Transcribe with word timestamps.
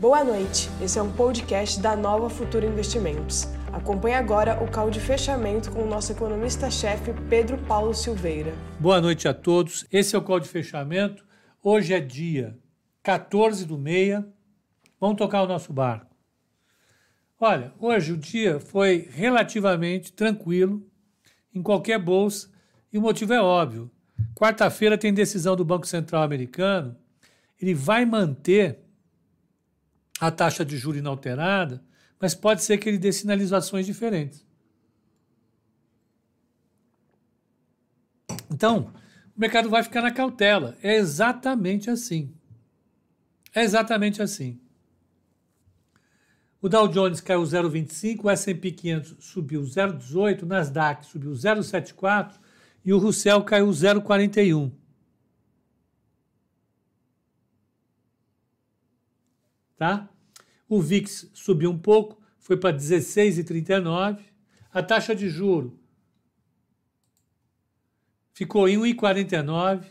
Boa 0.00 0.24
noite, 0.24 0.70
esse 0.80 0.98
é 0.98 1.02
um 1.02 1.12
podcast 1.12 1.78
da 1.78 1.94
Nova 1.94 2.30
Futura 2.30 2.64
Investimentos. 2.64 3.46
Acompanhe 3.70 4.14
agora 4.14 4.58
o 4.64 4.72
call 4.72 4.90
de 4.90 4.98
fechamento 4.98 5.70
com 5.70 5.82
o 5.82 5.86
nosso 5.86 6.10
economista-chefe 6.10 7.12
Pedro 7.28 7.58
Paulo 7.58 7.92
Silveira. 7.92 8.54
Boa 8.78 8.98
noite 8.98 9.28
a 9.28 9.34
todos, 9.34 9.86
esse 9.92 10.16
é 10.16 10.18
o 10.18 10.22
call 10.22 10.40
de 10.40 10.48
fechamento. 10.48 11.22
Hoje 11.62 11.92
é 11.92 12.00
dia 12.00 12.58
14 13.02 13.66
do 13.66 13.76
meia, 13.76 14.26
vamos 14.98 15.18
tocar 15.18 15.42
o 15.42 15.46
nosso 15.46 15.70
barco. 15.70 16.16
Olha, 17.38 17.70
hoje 17.78 18.14
o 18.14 18.16
dia 18.16 18.58
foi 18.58 19.06
relativamente 19.12 20.14
tranquilo 20.14 20.82
em 21.54 21.62
qualquer 21.62 21.98
bolsa 21.98 22.48
e 22.90 22.96
o 22.96 23.02
motivo 23.02 23.34
é 23.34 23.42
óbvio. 23.42 23.90
Quarta-feira 24.34 24.96
tem 24.96 25.12
decisão 25.12 25.54
do 25.54 25.64
Banco 25.64 25.86
Central 25.86 26.22
americano, 26.22 26.96
ele 27.60 27.74
vai 27.74 28.06
manter 28.06 28.78
a 30.20 30.30
taxa 30.30 30.64
de 30.64 30.76
juros 30.76 31.00
inalterada, 31.00 31.82
mas 32.20 32.34
pode 32.34 32.62
ser 32.62 32.76
que 32.76 32.88
ele 32.88 32.98
dê 32.98 33.10
sinalizações 33.10 33.86
diferentes. 33.86 34.46
Então, 38.50 38.92
o 39.34 39.40
mercado 39.40 39.70
vai 39.70 39.82
ficar 39.82 40.02
na 40.02 40.10
cautela. 40.10 40.76
É 40.82 40.96
exatamente 40.96 41.88
assim. 41.88 42.34
É 43.54 43.62
exatamente 43.62 44.20
assim. 44.20 44.60
O 46.60 46.68
Dow 46.68 46.86
Jones 46.88 47.22
caiu 47.22 47.42
0,25, 47.42 48.24
o 48.24 48.30
S&P 48.30 48.70
500 48.72 49.16
subiu 49.20 49.62
0,18, 49.62 50.42
o 50.42 50.46
Nasdaq 50.46 51.06
subiu 51.06 51.32
0,74 51.32 52.34
e 52.84 52.92
o 52.92 52.98
Russell 52.98 53.42
caiu 53.42 53.68
0,41. 53.68 54.70
Tá? 59.80 60.10
O 60.68 60.78
VIX 60.82 61.30
subiu 61.32 61.70
um 61.70 61.78
pouco, 61.78 62.22
foi 62.38 62.54
para 62.54 62.76
16,39. 62.76 64.22
A 64.70 64.82
taxa 64.82 65.14
de 65.14 65.26
juro 65.30 65.80
ficou 68.34 68.68
em 68.68 68.76
1,49. 68.76 69.86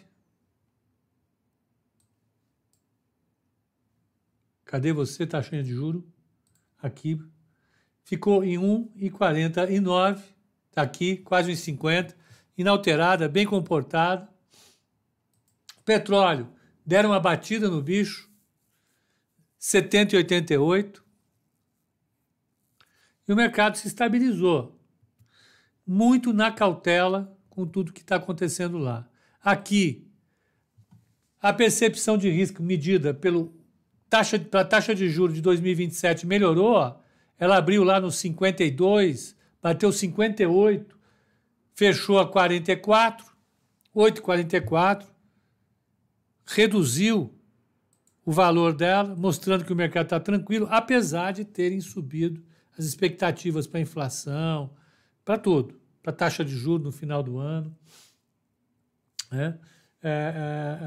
Cadê 4.64 4.94
você, 4.94 5.26
taxinha 5.26 5.64
de 5.64 5.72
juro? 5.72 6.08
Aqui. 6.80 7.20
Ficou 8.04 8.44
em 8.44 8.60
1,49. 8.60 10.22
Está 10.70 10.84
aqui, 10.84 11.18
quase 11.18 11.52
1,50. 11.52 12.16
Inalterada, 12.56 13.28
bem 13.28 13.48
comportada. 13.48 14.30
Petróleo, 15.84 16.48
deram 16.86 17.10
uma 17.10 17.20
batida 17.20 17.68
no 17.68 17.82
bicho. 17.82 18.29
70 19.60 20.16
e 20.16 20.18
88. 20.18 21.04
E 23.28 23.34
o 23.34 23.36
mercado 23.36 23.78
se 23.78 23.88
estabilizou. 23.88 24.80
Muito 25.86 26.32
na 26.32 26.52
cautela 26.52 27.38
com 27.50 27.68
tudo 27.68 27.92
que 27.92 28.02
está 28.02 28.16
acontecendo 28.16 28.78
lá. 28.78 29.08
Aqui, 29.44 30.08
a 31.42 31.52
percepção 31.52 32.18
de 32.18 32.30
risco 32.30 32.64
medida 32.64 33.14
pelo 33.14 33.54
taxa, 34.10 34.40
pela 34.40 34.66
taxa 34.66 34.96
de 34.96 35.10
juros 35.10 35.36
de 35.36 35.42
2027 35.42 36.26
melhorou. 36.26 37.00
Ela 37.38 37.58
abriu 37.58 37.84
lá 37.84 38.00
nos 38.00 38.16
52, 38.18 39.36
bateu 39.62 39.92
58, 39.92 40.98
fechou 41.74 42.20
a 42.20 42.28
44, 42.28 43.26
8,44, 43.96 45.06
reduziu 46.46 47.34
o 48.30 48.32
valor 48.32 48.74
dela, 48.74 49.16
mostrando 49.16 49.66
que 49.66 49.74
o 49.74 49.76
mercado 49.76 50.06
está 50.06 50.20
tranquilo, 50.20 50.68
apesar 50.70 51.32
de 51.32 51.44
terem 51.44 51.82
subido 51.82 52.46
as 52.78 52.86
expectativas 52.86 53.66
para 53.66 53.80
inflação, 53.80 54.70
para 55.26 55.36
tudo, 55.36 55.82
para 56.04 56.14
taxa 56.14 56.46
de 56.46 56.56
juros 56.56 56.86
no 56.86 56.92
final 56.92 57.24
do 57.24 57.40
ano. 57.40 57.76
Né? 59.32 59.58
É, 60.04 60.12
é, 60.14 60.80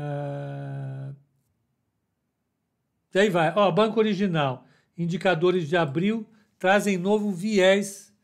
é... 3.12 3.20
Aí 3.22 3.28
vai. 3.28 3.52
Ó, 3.56 3.72
Banco 3.72 3.98
Original, 3.98 4.64
indicadores 4.96 5.68
de 5.68 5.76
abril 5.76 6.24
trazem 6.60 6.96
novo 6.96 7.32
viés 7.32 8.14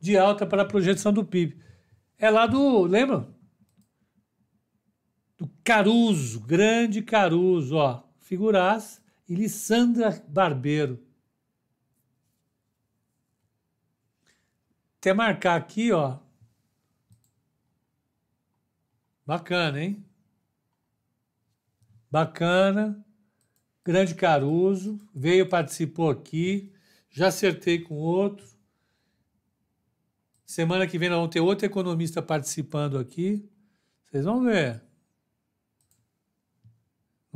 de 0.00 0.18
alta 0.18 0.44
para 0.44 0.62
a 0.62 0.66
projeção 0.66 1.12
do 1.12 1.24
PIB. 1.24 1.56
É 2.18 2.28
lá 2.30 2.48
do, 2.48 2.82
lembra? 2.82 3.28
Do 5.38 5.48
Caruso, 5.62 6.40
grande 6.40 7.00
Caruso, 7.00 7.76
ó 7.76 8.05
figuraça, 8.26 9.00
e 9.28 9.36
Lissandra 9.36 10.10
Barbeiro. 10.26 11.00
Até 14.98 15.14
marcar 15.14 15.54
aqui, 15.54 15.92
ó. 15.92 16.18
Bacana, 19.24 19.80
hein? 19.80 20.04
Bacana. 22.10 23.04
Grande 23.84 24.16
Caruso 24.16 24.98
veio, 25.14 25.48
participou 25.48 26.10
aqui. 26.10 26.72
Já 27.08 27.28
acertei 27.28 27.80
com 27.80 27.94
outro. 27.94 28.44
Semana 30.44 30.88
que 30.88 30.98
vem 30.98 31.08
nós 31.08 31.18
vamos 31.18 31.32
ter 31.32 31.40
outro 31.40 31.64
economista 31.64 32.20
participando 32.20 32.98
aqui. 32.98 33.48
Vocês 34.06 34.24
vão 34.24 34.42
ver. 34.42 34.85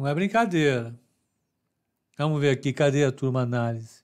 Não 0.01 0.09
é 0.09 0.15
brincadeira. 0.15 0.99
Vamos 2.17 2.41
ver 2.41 2.49
aqui, 2.49 2.73
cadê 2.73 3.05
a 3.05 3.13
turma 3.13 3.43
análise? 3.43 4.03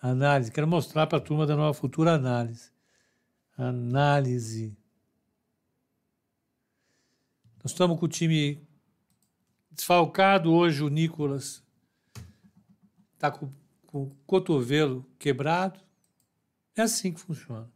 Análise, 0.00 0.50
quero 0.50 0.66
mostrar 0.66 1.06
para 1.06 1.18
a 1.18 1.20
turma 1.20 1.46
da 1.46 1.54
nova 1.54 1.74
futura 1.74 2.14
análise. 2.14 2.72
Análise. 3.54 4.74
Nós 7.62 7.72
estamos 7.72 8.00
com 8.00 8.06
o 8.06 8.08
time 8.08 8.66
desfalcado 9.70 10.50
hoje, 10.50 10.82
o 10.82 10.88
Nicolas 10.88 11.62
está 13.12 13.30
com, 13.30 13.52
com 13.84 14.04
o 14.04 14.16
cotovelo 14.26 15.06
quebrado. 15.18 15.78
É 16.74 16.80
assim 16.80 17.12
que 17.12 17.20
funciona. 17.20 17.70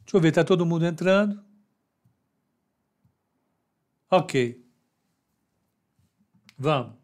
Deixa 0.00 0.16
eu 0.16 0.20
ver, 0.22 0.28
está 0.28 0.42
todo 0.42 0.64
mundo 0.64 0.86
entrando. 0.86 1.44
Ok. 4.10 4.65
Vamos. 6.58 6.94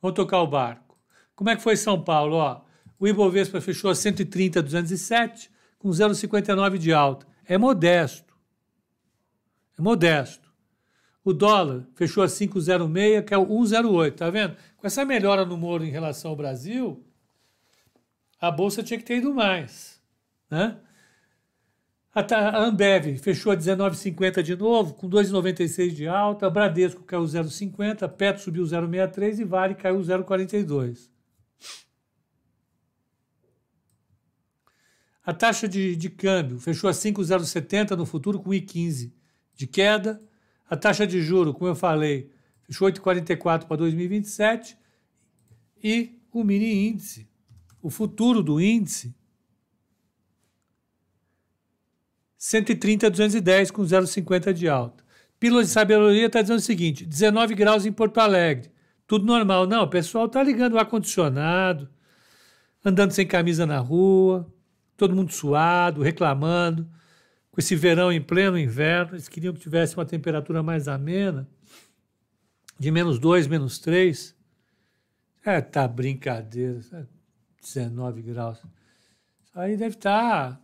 Vamos 0.00 0.16
tocar 0.16 0.40
o 0.40 0.46
barco. 0.46 0.98
Como 1.34 1.50
é 1.50 1.56
que 1.56 1.62
foi 1.62 1.76
São 1.76 2.02
Paulo? 2.02 2.36
Ó, 2.36 2.62
o 2.98 3.08
Ibovespa 3.08 3.60
fechou 3.60 3.90
a 3.90 3.94
130,207 3.94 5.50
com 5.78 5.88
0,59 5.88 6.78
de 6.78 6.92
alta. 6.92 7.26
É 7.46 7.56
modesto. 7.56 8.34
É 9.78 9.82
modesto. 9.82 10.50
O 11.24 11.32
dólar 11.32 11.86
fechou 11.94 12.22
a 12.22 12.26
5,06, 12.26 13.24
que 13.24 13.34
é 13.34 13.38
o 13.38 13.46
1,08. 13.46 14.14
Tá 14.14 14.30
vendo? 14.30 14.56
Com 14.76 14.86
essa 14.86 15.04
melhora 15.04 15.44
no 15.44 15.56
Moro 15.56 15.84
em 15.84 15.90
relação 15.90 16.30
ao 16.30 16.36
Brasil, 16.36 17.04
a 18.40 18.50
bolsa 18.50 18.82
tinha 18.82 18.98
que 18.98 19.04
ter 19.04 19.18
ido 19.18 19.34
mais, 19.34 20.00
né? 20.50 20.78
A 22.20 22.64
Ambev 22.64 23.16
fechou 23.18 23.52
a 23.52 23.56
19,50 23.56 24.42
de 24.42 24.54
novo, 24.56 24.94
com 24.94 25.08
2,96 25.08 25.90
de 25.90 26.06
alta. 26.06 26.46
A 26.46 26.50
Bradesco 26.50 27.02
caiu 27.02 27.22
0,50, 27.22 28.08
Petro 28.08 28.42
subiu 28.42 28.64
0,63 28.64 29.38
e 29.38 29.44
Vale 29.44 29.74
caiu 29.74 29.98
0,42. 30.00 31.08
A 35.24 35.32
taxa 35.32 35.68
de, 35.68 35.94
de 35.96 36.10
câmbio 36.10 36.58
fechou 36.58 36.90
a 36.90 36.92
5,070 36.92 37.94
no 37.96 38.04
futuro, 38.04 38.40
com 38.40 38.50
1,15 38.50 39.12
de 39.54 39.66
queda. 39.66 40.20
A 40.68 40.76
taxa 40.76 41.06
de 41.06 41.22
juro, 41.22 41.54
como 41.54 41.70
eu 41.70 41.74
falei, 41.74 42.30
fechou 42.62 42.88
8,44 42.88 43.66
para 43.66 43.76
2027. 43.76 44.76
E 45.82 46.18
o 46.32 46.44
mini 46.44 46.88
índice, 46.88 47.28
o 47.80 47.90
futuro 47.90 48.42
do 48.42 48.60
índice, 48.60 49.14
130 52.40 53.06
a 53.06 53.10
210 53.10 53.70
com 53.70 53.82
0,50 53.82 54.54
de 54.54 54.66
alta. 54.66 55.04
Pílula 55.38 55.62
de 55.62 55.68
sabedoria 55.68 56.26
está 56.26 56.40
dizendo 56.40 56.56
o 56.56 56.62
seguinte: 56.62 57.04
19 57.04 57.54
graus 57.54 57.84
em 57.84 57.92
Porto 57.92 58.16
Alegre. 58.16 58.72
Tudo 59.06 59.26
normal. 59.26 59.66
Não, 59.66 59.82
o 59.82 59.90
pessoal 59.90 60.24
está 60.24 60.42
ligando 60.42 60.72
o 60.72 60.78
ar-condicionado, 60.78 61.90
andando 62.82 63.10
sem 63.10 63.26
camisa 63.26 63.66
na 63.66 63.78
rua, 63.78 64.50
todo 64.96 65.14
mundo 65.14 65.30
suado, 65.30 66.00
reclamando. 66.00 66.88
Com 67.52 67.60
esse 67.60 67.76
verão 67.76 68.10
em 68.10 68.22
pleno 68.22 68.58
inverno, 68.58 69.14
eles 69.14 69.28
queriam 69.28 69.52
que 69.52 69.60
tivesse 69.60 69.94
uma 69.94 70.06
temperatura 70.06 70.62
mais 70.62 70.88
amena, 70.88 71.46
de 72.78 72.90
menos 72.90 73.18
2, 73.18 73.48
menos 73.48 73.78
3. 73.80 74.34
É, 75.44 75.60
tá 75.60 75.86
brincadeira. 75.86 76.80
19 77.60 78.22
graus. 78.22 78.62
Aí 79.54 79.76
deve 79.76 79.96
estar 79.96 80.52
tá 80.52 80.60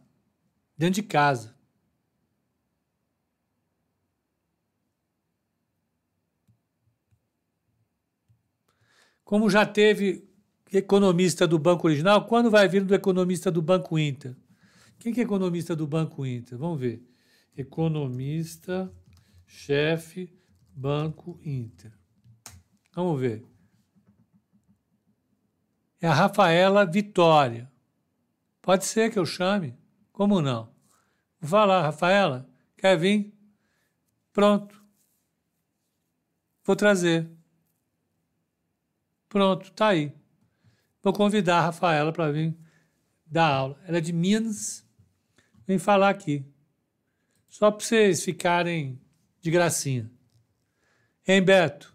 dentro 0.79 1.03
de 1.03 1.03
casa. 1.03 1.56
Como 9.27 9.51
já 9.51 9.67
teve 9.67 10.25
economista 10.73 11.49
do 11.49 11.59
Banco 11.59 11.89
Original, 11.89 12.27
quando 12.27 12.49
vai 12.49 12.69
vir 12.69 12.85
do 12.85 12.95
economista 12.95 13.51
do 13.51 13.61
Banco 13.61 13.99
Inter? 13.99 14.37
Quem 15.01 15.13
que 15.13 15.19
é 15.19 15.25
economista 15.25 15.75
do 15.75 15.85
Banco 15.85 16.25
Inter? 16.25 16.57
Vamos 16.57 16.79
ver. 16.79 17.05
Economista, 17.57 18.89
chefe, 19.45 20.33
Banco 20.73 21.41
Inter. 21.45 21.93
Vamos 22.95 23.21
ver. 23.21 23.45
É 26.01 26.07
a 26.07 26.15
Rafaela 26.15 26.87
Vitória. 26.87 27.69
Pode 28.63 28.85
ser 28.85 29.11
que 29.11 29.19
eu 29.19 29.27
chame. 29.27 29.77
Como 30.13 30.41
não? 30.41 30.73
Vou 31.41 31.51
falar, 31.51 31.83
Rafaela, 31.83 32.49
quer 32.77 32.97
vir? 32.97 33.37
Pronto. 34.33 34.81
Vou 36.63 36.77
trazer. 36.77 37.36
Pronto, 39.29 39.71
tá 39.73 39.89
aí. 39.89 40.13
Vou 41.03 41.13
convidar 41.13 41.59
a 41.59 41.63
Rafaela 41.67 42.13
para 42.13 42.33
vir 42.33 42.57
dar 43.25 43.47
aula. 43.47 43.81
Ela 43.87 43.99
é 43.99 44.01
de 44.01 44.13
Minas. 44.13 44.85
Vem 45.67 45.79
falar 45.79 46.11
aqui. 46.11 46.45
Só 47.49 47.71
para 47.71 47.85
vocês 47.85 48.25
ficarem 48.25 49.01
de 49.41 49.51
gracinha. 49.51 50.11
Hein, 51.27 51.43
Beto? 51.43 51.95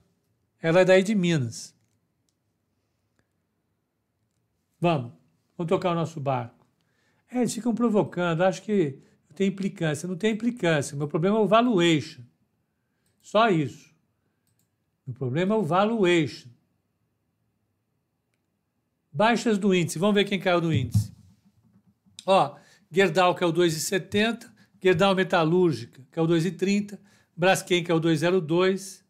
Ela 0.62 0.82
é 0.82 0.86
daí 0.86 1.04
de 1.04 1.16
Minas. 1.16 1.76
Vamos, 4.80 5.14
vamos 5.58 5.70
tocar 5.70 5.92
o 5.92 5.96
nosso 5.96 6.20
barco. 6.20 6.66
É, 7.30 7.38
eles 7.38 7.54
ficam 7.54 7.74
provocando, 7.74 8.42
acho 8.42 8.62
que 8.64 9.00
tem 9.36 9.48
implicância. 9.48 10.08
Não 10.08 10.18
tem 10.18 10.34
implicância. 10.34 10.98
Meu 10.98 11.08
problema 11.08 11.38
é 11.38 11.40
o 11.40 11.48
valuation. 11.48 12.22
Só 13.22 13.50
isso. 13.50 13.94
Meu 15.06 15.16
problema 15.16 15.56
é 15.56 15.58
o 15.58 15.64
valuation. 15.64 16.50
Baixas 19.12 19.58
do 19.58 19.76
índice. 19.76 20.00
Vamos 20.00 20.16
ver 20.16 20.24
quem 20.24 20.40
caiu 20.40 20.62
do 20.62 20.74
índice. 20.74 21.14
Ó, 22.26 22.56
Gerdau, 22.90 23.36
que 23.36 23.44
é 23.44 23.48
o 23.48 23.54
2,70. 23.54 24.50
Gerdau 24.82 25.14
Metalúrgica, 25.14 26.02
o 26.18 26.28
2,30. 26.28 26.98
Braskem, 27.36 27.84
o 27.84 28.00
2,02. 28.00 29.02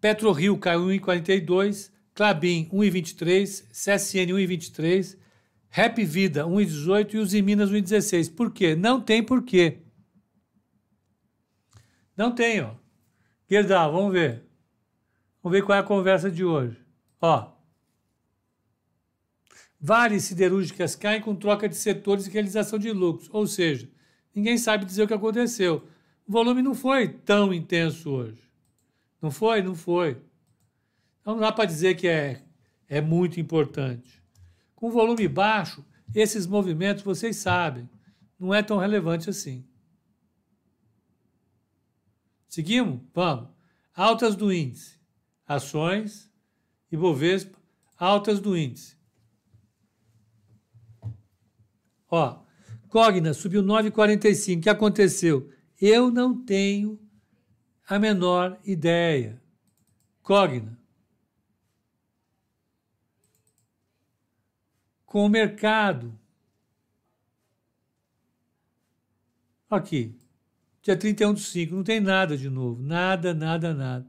PetroRio 0.00 0.56
caiu 0.58 0.86
1,42. 0.86 1.90
Clabin 2.14 2.68
1,23. 2.72 3.64
CSN 3.70 4.32
1,23. 4.32 5.18
Rap 5.70 6.02
Vida 6.04 6.44
1,18 6.44 7.14
e 7.14 7.18
os 7.18 7.34
Minas 7.34 7.70
1,16. 7.70 8.34
Por 8.34 8.52
quê? 8.52 8.74
Não 8.74 9.00
tem 9.00 9.22
porquê. 9.22 9.82
Não 12.16 12.34
tem, 12.34 12.62
ó. 12.62 12.74
Gerdau, 13.48 13.92
vamos 13.92 14.12
ver. 14.12 14.44
Vamos 15.42 15.56
ver 15.56 15.64
qual 15.64 15.76
é 15.76 15.80
a 15.80 15.84
conversa 15.84 16.30
de 16.30 16.44
hoje. 16.44 16.76
Ó. 17.20 17.57
Várias 19.80 20.24
siderúrgicas 20.24 20.96
caem 20.96 21.20
com 21.20 21.36
troca 21.36 21.68
de 21.68 21.76
setores 21.76 22.26
e 22.26 22.30
realização 22.30 22.78
de 22.78 22.90
lucros. 22.90 23.28
Ou 23.32 23.46
seja, 23.46 23.88
ninguém 24.34 24.58
sabe 24.58 24.84
dizer 24.84 25.04
o 25.04 25.06
que 25.06 25.14
aconteceu. 25.14 25.86
O 26.26 26.32
volume 26.32 26.62
não 26.62 26.74
foi 26.74 27.08
tão 27.08 27.54
intenso 27.54 28.10
hoje. 28.10 28.42
Não 29.22 29.30
foi? 29.30 29.62
Não 29.62 29.74
foi. 29.74 30.20
Então 31.20 31.34
não 31.34 31.40
dá 31.40 31.52
para 31.52 31.64
dizer 31.64 31.94
que 31.94 32.08
é, 32.08 32.42
é 32.88 33.00
muito 33.00 33.38
importante. 33.38 34.22
Com 34.74 34.90
volume 34.90 35.28
baixo, 35.28 35.84
esses 36.14 36.46
movimentos, 36.46 37.04
vocês 37.04 37.36
sabem, 37.36 37.88
não 38.38 38.54
é 38.54 38.62
tão 38.62 38.78
relevante 38.78 39.30
assim. 39.30 39.64
Seguimos? 42.48 43.00
Vamos. 43.14 43.48
Altas 43.94 44.34
do 44.34 44.52
índice. 44.52 44.98
Ações, 45.46 46.30
Ibovespa, 46.90 47.58
altas 47.96 48.40
do 48.40 48.56
índice. 48.56 48.97
Ó, 52.10 52.40
Cogna 52.88 53.34
subiu 53.34 53.62
9,45. 53.62 54.58
O 54.58 54.60
que 54.62 54.70
aconteceu? 54.70 55.50
Eu 55.80 56.10
não 56.10 56.44
tenho 56.44 56.98
a 57.86 57.98
menor 57.98 58.58
ideia. 58.64 59.40
Cogna. 60.22 60.78
Com 65.04 65.24
o 65.24 65.28
mercado. 65.28 66.18
Aqui. 69.70 70.18
Dia 70.82 70.96
31 70.96 71.34
de 71.34 71.40
5. 71.40 71.74
Não 71.74 71.84
tem 71.84 72.00
nada 72.00 72.36
de 72.36 72.48
novo. 72.48 72.82
Nada, 72.82 73.34
nada, 73.34 73.74
nada. 73.74 74.06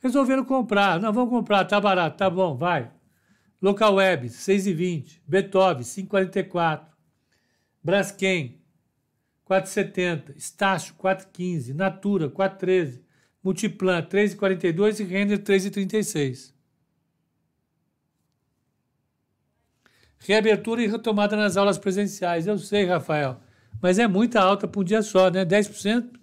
Resolveram 0.00 0.44
comprar. 0.44 1.00
Não, 1.00 1.12
vamos 1.12 1.30
comprar. 1.30 1.64
Tá 1.64 1.80
barato. 1.80 2.16
Tá 2.16 2.30
bom, 2.30 2.56
vai. 2.56 2.92
Local 3.60 3.94
Web, 3.94 4.28
6,20. 4.28 5.20
Beethoven, 5.26 5.82
5,44. 5.82 6.95
Braskem, 7.86 8.60
4,70. 9.48 10.36
Estácio, 10.36 10.92
4,15. 10.96 11.72
Natura, 11.72 12.28
4,13. 12.28 13.00
Multiplan, 13.44 14.02
3,42 14.02 14.98
e 14.98 15.04
Render, 15.04 15.38
3,36. 15.38 16.52
Reabertura 20.18 20.82
e 20.82 20.88
retomada 20.88 21.36
nas 21.36 21.56
aulas 21.56 21.78
presenciais. 21.78 22.48
Eu 22.48 22.58
sei, 22.58 22.86
Rafael, 22.86 23.40
mas 23.80 24.00
é 24.00 24.08
muita 24.08 24.40
alta 24.40 24.66
para 24.66 24.80
um 24.80 24.84
dia 24.84 25.00
só, 25.00 25.30
né? 25.30 25.44
10%? 25.44 26.18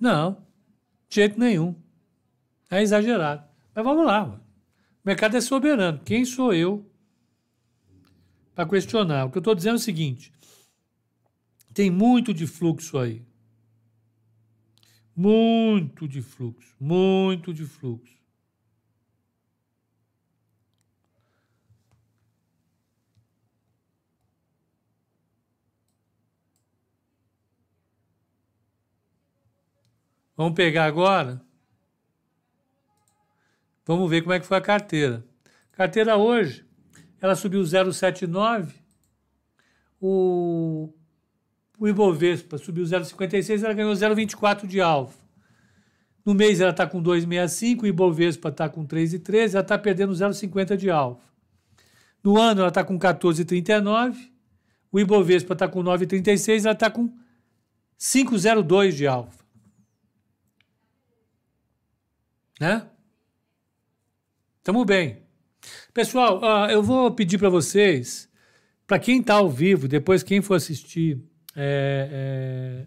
Não, 0.00 0.46
de 1.06 1.16
jeito 1.16 1.38
nenhum. 1.38 1.74
É 2.70 2.80
exagerado. 2.80 3.44
Mas 3.74 3.84
vamos 3.84 4.06
lá. 4.06 4.24
Mano. 4.24 4.40
O 4.40 4.42
mercado 5.04 5.36
é 5.36 5.40
soberano. 5.42 6.00
Quem 6.02 6.24
sou 6.24 6.54
eu 6.54 6.89
para 8.60 8.68
questionar. 8.68 9.24
O 9.24 9.30
que 9.30 9.38
eu 9.38 9.40
estou 9.40 9.54
dizendo 9.54 9.74
é 9.74 9.76
o 9.76 9.78
seguinte: 9.78 10.32
tem 11.72 11.90
muito 11.90 12.34
de 12.34 12.46
fluxo 12.46 12.98
aí. 12.98 13.24
Muito 15.16 16.06
de 16.06 16.22
fluxo, 16.22 16.74
muito 16.78 17.52
de 17.52 17.64
fluxo. 17.64 18.18
Vamos 30.36 30.54
pegar 30.54 30.86
agora. 30.86 31.44
Vamos 33.84 34.08
ver 34.08 34.22
como 34.22 34.32
é 34.32 34.40
que 34.40 34.46
foi 34.46 34.56
a 34.56 34.60
carteira. 34.60 35.26
Carteira 35.72 36.16
hoje, 36.16 36.64
ela 37.20 37.36
subiu 37.36 37.60
0,79, 37.62 38.72
o, 40.00 40.88
o 41.78 41.88
Ibovespa 41.88 42.56
subiu 42.56 42.84
0,56, 42.84 43.62
ela 43.62 43.74
ganhou 43.74 43.92
0,24 43.92 44.66
de 44.66 44.80
alfa. 44.80 45.20
No 46.24 46.34
mês 46.34 46.60
ela 46.60 46.70
está 46.70 46.86
com 46.86 47.02
2,65, 47.02 47.82
o 47.82 47.86
Ibovespa 47.86 48.48
está 48.48 48.68
com 48.68 48.86
3,13, 48.86 49.54
ela 49.54 49.62
está 49.62 49.78
perdendo 49.78 50.12
0,50 50.12 50.76
de 50.76 50.90
alfa. 50.90 51.28
No 52.22 52.38
ano 52.38 52.60
ela 52.60 52.68
está 52.68 52.84
com 52.84 52.98
14,39, 52.98 54.30
o 54.92 54.98
Ibovespa 54.98 55.52
está 55.54 55.68
com 55.68 55.82
9,36, 55.82 56.64
ela 56.64 56.72
está 56.72 56.90
com 56.90 57.12
5,02 57.98 58.92
de 58.92 59.06
alfa. 59.06 59.44
Né? 62.58 62.86
Estamos 64.58 64.84
bem. 64.84 65.29
Pessoal, 65.92 66.38
uh, 66.38 66.70
eu 66.70 66.82
vou 66.84 67.10
pedir 67.10 67.36
para 67.36 67.48
vocês, 67.48 68.28
para 68.86 68.98
quem 68.98 69.20
está 69.20 69.34
ao 69.34 69.50
vivo, 69.50 69.88
depois 69.88 70.22
quem 70.22 70.40
for 70.40 70.54
assistir 70.54 71.20
é, 71.56 72.86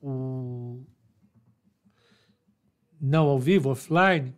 o 0.00 0.84
não 3.00 3.26
ao 3.26 3.40
vivo, 3.40 3.70
offline, 3.70 4.32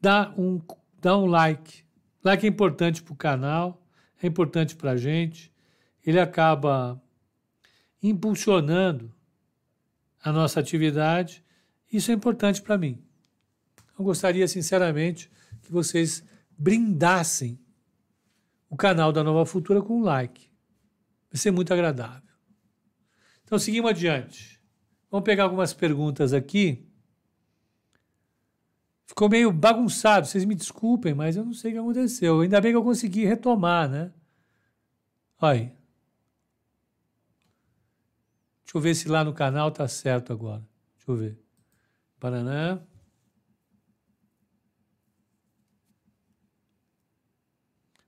dá 0.00 0.32
um, 0.36 0.60
dá 0.98 1.16
um 1.18 1.26
like. 1.26 1.84
Like 2.24 2.46
é 2.46 2.48
importante 2.48 3.02
para 3.02 3.12
o 3.12 3.16
canal, 3.16 3.86
é 4.22 4.26
importante 4.26 4.74
para 4.74 4.92
a 4.92 4.96
gente. 4.96 5.52
Ele 6.04 6.18
acaba 6.18 7.00
impulsionando 8.02 9.12
a 10.22 10.32
nossa 10.32 10.58
atividade. 10.58 11.44
Isso 11.92 12.10
é 12.10 12.14
importante 12.14 12.62
para 12.62 12.78
mim. 12.78 12.98
Eu 13.98 14.04
gostaria, 14.04 14.48
sinceramente, 14.48 15.30
que 15.62 15.70
vocês 15.70 16.24
brindassem 16.56 17.58
o 18.68 18.76
canal 18.76 19.12
da 19.12 19.22
Nova 19.22 19.44
Futura 19.46 19.82
com 19.82 19.98
um 19.98 20.02
like. 20.02 20.50
Vai 21.30 21.40
ser 21.40 21.50
muito 21.50 21.72
agradável. 21.72 22.22
Então, 23.44 23.58
seguimos 23.58 23.90
adiante. 23.90 24.60
Vamos 25.10 25.24
pegar 25.24 25.44
algumas 25.44 25.72
perguntas 25.72 26.32
aqui. 26.32 26.86
Ficou 29.06 29.28
meio 29.28 29.52
bagunçado, 29.52 30.26
vocês 30.26 30.44
me 30.44 30.54
desculpem, 30.54 31.14
mas 31.14 31.36
eu 31.36 31.44
não 31.44 31.54
sei 31.54 31.70
o 31.70 31.74
que 31.74 31.80
aconteceu. 31.80 32.40
Ainda 32.40 32.60
bem 32.60 32.72
que 32.72 32.76
eu 32.76 32.82
consegui 32.82 33.24
retomar, 33.24 33.88
né? 33.88 34.12
Olha 35.40 35.60
aí. 35.60 35.76
Deixa 38.64 38.76
eu 38.76 38.80
ver 38.80 38.94
se 38.96 39.08
lá 39.08 39.22
no 39.22 39.32
canal 39.32 39.70
tá 39.70 39.86
certo 39.86 40.32
agora. 40.32 40.66
Deixa 40.96 41.10
eu 41.10 41.16
ver. 41.16 41.38
Paraná. 42.18 42.80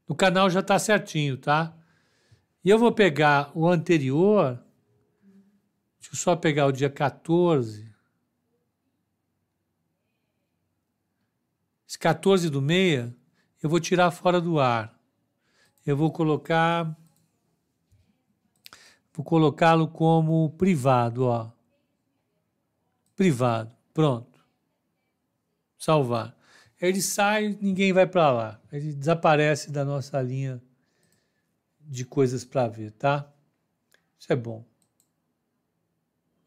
No 0.08 0.14
canal 0.14 0.48
já 0.48 0.60
está 0.60 0.78
certinho, 0.78 1.36
tá? 1.36 1.76
E 2.64 2.70
eu 2.70 2.78
vou 2.78 2.90
pegar 2.90 3.52
o 3.54 3.68
anterior. 3.68 4.58
Deixa 6.00 6.14
eu 6.14 6.16
só 6.16 6.34
pegar 6.34 6.66
o 6.66 6.72
dia 6.72 6.88
14. 6.88 7.86
Esse 11.86 11.98
14 11.98 12.48
do 12.48 12.62
meia, 12.62 13.14
eu 13.62 13.68
vou 13.68 13.80
tirar 13.80 14.10
fora 14.10 14.40
do 14.40 14.58
ar. 14.58 14.98
Eu 15.84 15.96
vou 15.96 16.10
colocar. 16.10 16.96
Vou 19.12 19.24
colocá-lo 19.24 19.88
como 19.88 20.50
privado, 20.50 21.24
ó. 21.24 21.50
Privado. 23.14 23.76
Pronto. 23.92 24.38
Salvar. 25.76 26.37
Ele 26.80 27.02
sai, 27.02 27.58
ninguém 27.60 27.92
vai 27.92 28.06
para 28.06 28.30
lá. 28.30 28.60
Ele 28.72 28.92
desaparece 28.92 29.70
da 29.70 29.84
nossa 29.84 30.20
linha 30.22 30.62
de 31.80 32.04
coisas 32.04 32.44
para 32.44 32.68
ver, 32.68 32.92
tá? 32.92 33.32
Isso 34.18 34.32
é 34.32 34.36
bom. 34.36 34.64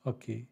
Ok. 0.03 0.47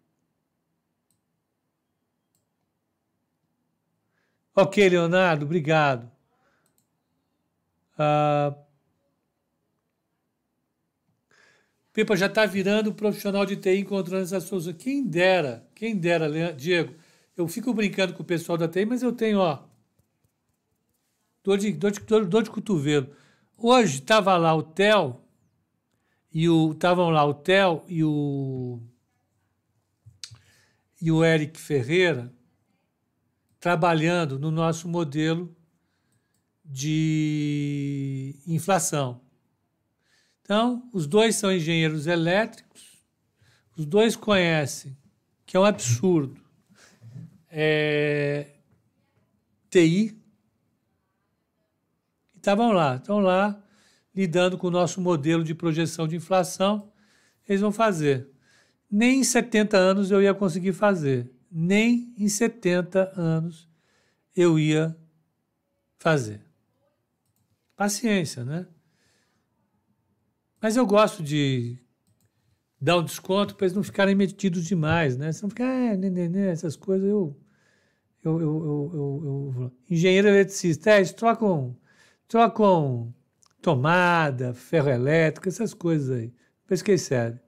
Ok, 4.56 4.90
Leonardo, 4.90 5.46
obrigado. 5.46 6.12
Uh, 7.94 8.56
Pepa 11.94 12.16
já 12.16 12.26
está 12.28 12.46
virando 12.46 12.94
profissional 12.94 13.46
de 13.46 13.56
TI 13.56 13.80
encontrando 13.80 14.24
essas 14.24 14.44
pessoas. 14.44 14.74
Quem 14.78 15.06
dera, 15.06 15.68
quem 15.76 15.96
dera, 15.96 16.54
Diego. 16.54 16.94
Eu 17.36 17.48
fico 17.48 17.74
brincando 17.74 18.14
com 18.14 18.22
o 18.22 18.26
pessoal 18.26 18.58
da 18.58 18.68
TI, 18.68 18.86
mas 18.86 19.02
eu 19.02 19.12
tenho, 19.12 19.40
ó, 19.40 19.69
dor 21.50 21.58
de, 21.58 21.72
dor 21.72 21.92
de, 21.92 22.00
dor, 22.02 22.26
dor 22.26 22.44
de 22.44 22.50
cotovelo. 22.52 23.10
Hoje 23.58 23.96
estava 24.00 24.38
lá 24.38 24.54
o 24.54 24.62
Theo 24.62 25.20
e 26.32 26.48
o 26.48 26.74
estavam 26.74 27.10
lá 27.10 27.26
o 27.26 27.34
Theo 27.34 27.84
e 27.88 28.04
o 28.04 28.80
e 31.02 31.12
o 31.12 31.24
Eric 31.24 31.60
Ferreira 31.60 32.32
trabalhando 33.60 34.38
no 34.38 34.52
nosso 34.52 34.88
modelo 34.88 35.56
de 36.64 38.36
inflação. 38.46 39.22
Então, 40.42 40.88
os 40.94 41.08
dois 41.08 41.36
são 41.36 41.52
engenheiros 41.52 42.06
elétricos, 42.06 43.02
os 43.76 43.86
dois 43.86 44.16
conhecem, 44.16 44.96
que 45.46 45.56
é 45.56 45.60
um 45.60 45.66
absurdo, 45.66 46.40
é, 47.50 48.56
TI, 49.70 50.19
estavam 52.40 52.72
lá, 52.72 52.96
estão 52.96 53.20
lá 53.20 53.62
lidando 54.16 54.58
com 54.58 54.68
o 54.68 54.72
nosso 54.72 55.00
modelo 55.00 55.44
de 55.44 55.54
projeção 55.54 56.08
de 56.08 56.16
inflação, 56.16 56.92
eles 57.48 57.62
vão 57.62 57.72
fazer. 57.72 58.30
Nem 58.90 59.20
em 59.20 59.24
70 59.24 59.78
anos 59.78 60.12
eu 60.12 60.22
ia 60.22 60.34
conseguir 60.34 60.74
fazer, 60.74 61.32
nem 61.52 62.14
em 62.18 62.28
70 62.28 63.14
anos 63.16 63.70
eu 64.36 64.58
ia 64.58 64.96
fazer. 65.98 66.42
Paciência, 67.76 68.44
né? 68.44 68.68
Mas 70.62 70.76
eu 70.76 70.86
gosto 70.86 71.24
de 71.24 71.78
dar 72.82 72.98
um 72.98 73.04
desconto 73.04 73.56
para 73.56 73.66
eles 73.66 73.76
não 73.76 73.84
ficarem 73.84 74.16
metidos 74.16 74.66
demais, 74.66 75.18
né? 75.18 75.32
Se 75.32 75.44
não 75.44 75.50
ficar, 75.50 75.66
ah, 75.66 75.98
né, 75.98 76.10
né, 76.10 76.28
né, 76.28 76.50
essas 76.50 76.76
coisas, 76.76 77.08
eu, 77.08 77.38
eu, 78.24 78.40
eu, 78.40 78.92
eu, 78.94 79.54
eu, 79.56 79.72
engenheiro 79.90 80.28
eletricista, 80.28 80.92
é, 80.92 80.98
eles 80.98 81.12
trocam, 81.12 81.76
trocam 82.30 83.14
tomada, 83.62 84.54
ferro 84.54 84.90
elétrico, 84.90 85.50
essas 85.50 85.74
coisas 85.74 86.18
aí. 86.18 86.34
Depois 86.62 86.82
que 86.82 86.98
serve. 86.98 87.40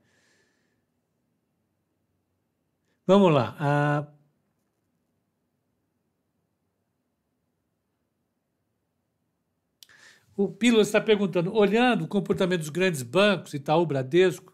Vamos 3.06 3.32
lá. 3.32 3.56
A 3.58 4.06
O 10.36 10.48
Pílula 10.48 10.82
está 10.82 11.00
perguntando: 11.00 11.54
olhando 11.54 12.04
o 12.04 12.08
comportamento 12.08 12.60
dos 12.60 12.70
grandes 12.70 13.02
bancos, 13.02 13.54
Itaú, 13.54 13.84
Bradesco, 13.86 14.52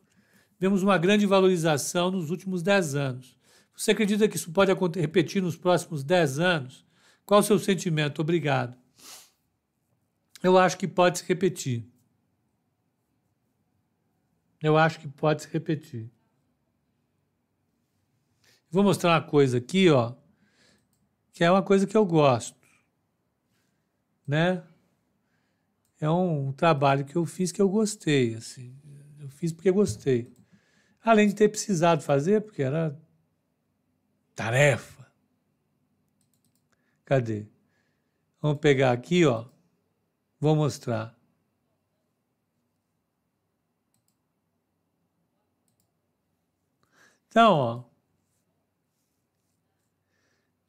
vemos 0.58 0.82
uma 0.82 0.98
grande 0.98 1.24
valorização 1.24 2.10
nos 2.10 2.30
últimos 2.30 2.62
10 2.62 2.94
anos. 2.96 3.38
Você 3.74 3.92
acredita 3.92 4.28
que 4.28 4.36
isso 4.36 4.52
pode 4.52 4.72
repetir 4.98 5.40
nos 5.40 5.56
próximos 5.56 6.02
10 6.02 6.40
anos? 6.40 6.84
Qual 7.24 7.40
o 7.40 7.42
seu 7.42 7.58
sentimento? 7.58 8.20
Obrigado. 8.20 8.76
Eu 10.42 10.56
acho 10.56 10.78
que 10.78 10.86
pode 10.86 11.18
se 11.18 11.24
repetir. 11.24 11.84
Eu 14.62 14.76
acho 14.76 15.00
que 15.00 15.08
pode 15.08 15.42
se 15.42 15.48
repetir. 15.48 16.10
Vou 18.70 18.82
mostrar 18.82 19.12
uma 19.12 19.22
coisa 19.22 19.58
aqui, 19.58 19.88
ó, 19.88 20.14
que 21.32 21.42
é 21.42 21.50
uma 21.50 21.62
coisa 21.62 21.86
que 21.86 21.96
eu 21.96 22.04
gosto, 22.04 22.56
né? 24.26 24.62
é 26.00 26.08
um 26.08 26.52
trabalho 26.52 27.04
que 27.04 27.16
eu 27.16 27.26
fiz 27.26 27.50
que 27.50 27.60
eu 27.60 27.68
gostei, 27.68 28.34
assim. 28.34 28.76
Eu 29.18 29.28
fiz 29.28 29.52
porque 29.52 29.70
gostei. 29.70 30.32
Além 31.02 31.28
de 31.28 31.34
ter 31.34 31.48
precisado 31.48 32.02
fazer, 32.02 32.40
porque 32.42 32.62
era 32.62 32.96
tarefa. 34.34 35.06
Cadê? 37.04 37.46
Vamos 38.40 38.58
pegar 38.58 38.92
aqui, 38.92 39.24
ó. 39.24 39.46
Vou 40.40 40.54
mostrar. 40.56 41.16
Então, 47.28 47.52
ó, 47.52 47.84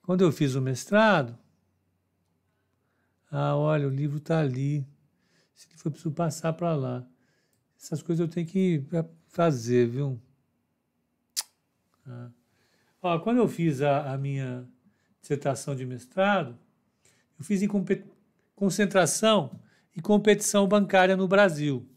quando 0.01 0.21
eu 0.21 0.31
fiz 0.31 0.55
o 0.55 0.61
mestrado, 0.61 1.37
ah, 3.31 3.55
olha, 3.55 3.87
o 3.87 3.91
livro 3.91 4.17
está 4.17 4.39
ali 4.39 4.85
se 5.53 5.67
for 5.77 5.91
preciso 5.91 6.13
passar 6.13 6.53
para 6.53 6.75
lá. 6.75 7.05
Essas 7.77 8.01
coisas 8.01 8.25
eu 8.25 8.33
tenho 8.33 8.47
que 8.47 8.83
fazer, 9.27 9.87
viu? 9.87 10.19
Ah. 12.07 12.31
Ó, 13.01 13.19
quando 13.19 13.37
eu 13.37 13.47
fiz 13.47 13.81
a, 13.81 14.13
a, 14.13 14.17
minha 14.17 14.67
dissertação 15.21 15.75
de 15.75 15.85
mestrado, 15.85 16.57
eu 17.37 17.45
fiz 17.45 17.61
em 17.61 17.67
concentração 18.59 19.57
e 19.95 20.01
competição 20.01 20.67
bancária 20.67 21.15
no 21.15 21.29
Brasil. 21.29 21.87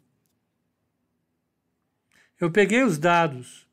Eu 2.40 2.52
peguei 2.52 2.84
os 2.84 2.98
dados, 2.98 3.66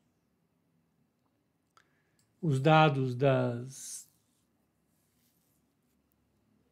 os 2.42 2.60
dados 2.60 3.14
das, 3.14 4.08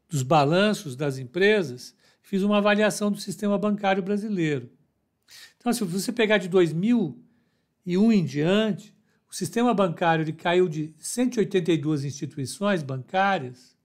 dos 0.08 0.24
balanços 0.24 0.96
das 0.96 1.18
empresas 1.18 1.94
fiz 2.20 2.42
uma 2.42 2.58
avaliação 2.58 3.12
do 3.12 3.20
sistema 3.20 3.56
bancário 3.56 4.02
brasileiro. 4.02 4.72
Então, 5.56 5.72
se 5.72 5.84
você 5.84 6.10
pegar 6.10 6.38
de 6.38 6.48
2001 6.48 8.12
em 8.12 8.24
diante, 8.24 8.92
o 9.30 9.34
sistema 9.34 9.72
bancário 9.72 10.24
ele 10.24 10.32
caiu 10.32 10.68
de 10.68 10.92
182 10.98 12.04
instituições 12.04 12.82
bancárias 12.82 13.77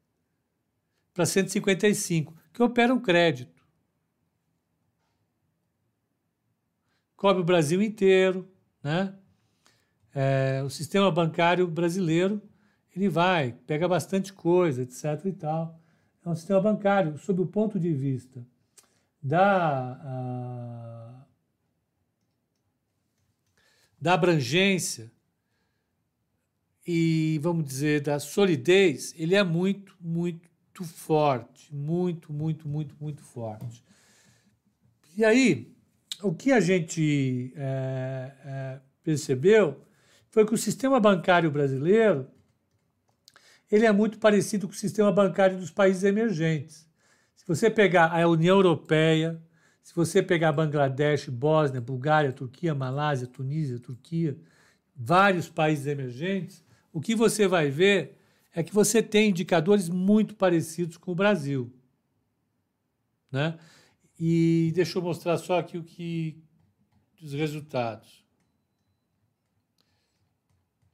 para 1.13 1.25
155, 1.25 2.33
que 2.51 2.63
operam 2.63 2.99
crédito. 2.99 3.63
Cobre 7.15 7.41
o 7.41 7.45
Brasil 7.45 7.81
inteiro, 7.81 8.49
né? 8.83 9.15
É, 10.13 10.61
o 10.63 10.69
sistema 10.69 11.11
bancário 11.11 11.67
brasileiro 11.67 12.41
ele 12.95 13.09
vai, 13.09 13.53
pega 13.65 13.87
bastante 13.87 14.31
coisa, 14.31 14.83
etc. 14.83 15.25
e 15.25 15.33
tal 15.33 15.79
é 16.25 16.29
um 16.29 16.35
sistema 16.35 16.61
bancário, 16.61 17.17
sob 17.17 17.41
o 17.41 17.45
ponto 17.45 17.79
de 17.79 17.93
vista 17.93 18.45
da, 19.21 19.99
a, 20.01 21.25
da 23.99 24.13
abrangência 24.13 25.11
e, 26.87 27.39
vamos 27.41 27.65
dizer, 27.65 28.01
da 28.01 28.19
solidez, 28.19 29.13
ele 29.17 29.35
é 29.35 29.43
muito, 29.43 29.95
muito 29.99 30.49
forte. 30.81 31.75
Muito, 31.75 32.31
muito, 32.31 32.67
muito, 32.67 32.95
muito 32.97 33.21
forte. 33.21 33.83
E 35.17 35.25
aí, 35.25 35.75
o 36.21 36.33
que 36.33 36.53
a 36.53 36.61
gente 36.61 37.53
é, 37.57 38.31
é, 38.45 38.79
percebeu 39.03 39.83
foi 40.31 40.45
que 40.45 40.53
o 40.53 40.57
sistema 40.57 40.99
bancário 40.99 41.51
brasileiro 41.51 42.27
ele 43.69 43.85
é 43.85 43.91
muito 43.91 44.19
parecido 44.19 44.67
com 44.67 44.73
o 44.73 44.77
sistema 44.77 45.11
bancário 45.11 45.57
dos 45.57 45.71
países 45.71 46.03
emergentes. 46.03 46.87
Se 47.35 47.45
você 47.47 47.69
pegar 47.69 48.11
a 48.11 48.27
União 48.27 48.57
Europeia, 48.57 49.41
se 49.81 49.93
você 49.93 50.21
pegar 50.21 50.53
Bangladesh, 50.53 51.27
Bósnia, 51.27 51.81
Bulgária, 51.81 52.31
Turquia, 52.31 52.73
Malásia, 52.73 53.27
Tunísia, 53.27 53.79
Turquia, 53.79 54.37
vários 54.95 55.49
países 55.49 55.87
emergentes, 55.87 56.63
o 56.91 57.01
que 57.01 57.15
você 57.15 57.47
vai 57.47 57.69
ver 57.69 58.17
é 58.53 58.63
que 58.63 58.73
você 58.73 59.01
tem 59.01 59.29
indicadores 59.29 59.89
muito 59.89 60.35
parecidos 60.35 60.95
com 60.97 61.11
o 61.11 61.15
Brasil. 61.15 61.73
Né? 63.31 63.57
E 64.19 64.71
deixa 64.75 64.99
eu 64.99 65.01
mostrar 65.01 65.37
só 65.37 65.57
aqui 65.57 65.77
o 65.77 65.83
que 65.83 66.39
os 67.21 67.33
resultados. 67.33 68.23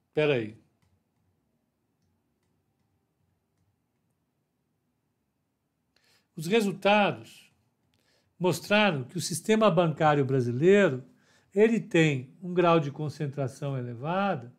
Espera 0.08 0.36
aí. 0.36 0.58
Os 6.36 6.48
resultados 6.48 7.54
mostraram 8.40 9.04
que 9.04 9.18
o 9.18 9.22
sistema 9.22 9.70
bancário 9.70 10.24
brasileiro 10.24 11.04
ele 11.54 11.82
tem 11.82 12.34
um 12.42 12.54
grau 12.54 12.80
de 12.80 12.92
concentração 12.92 13.78
elevada, 13.78 14.54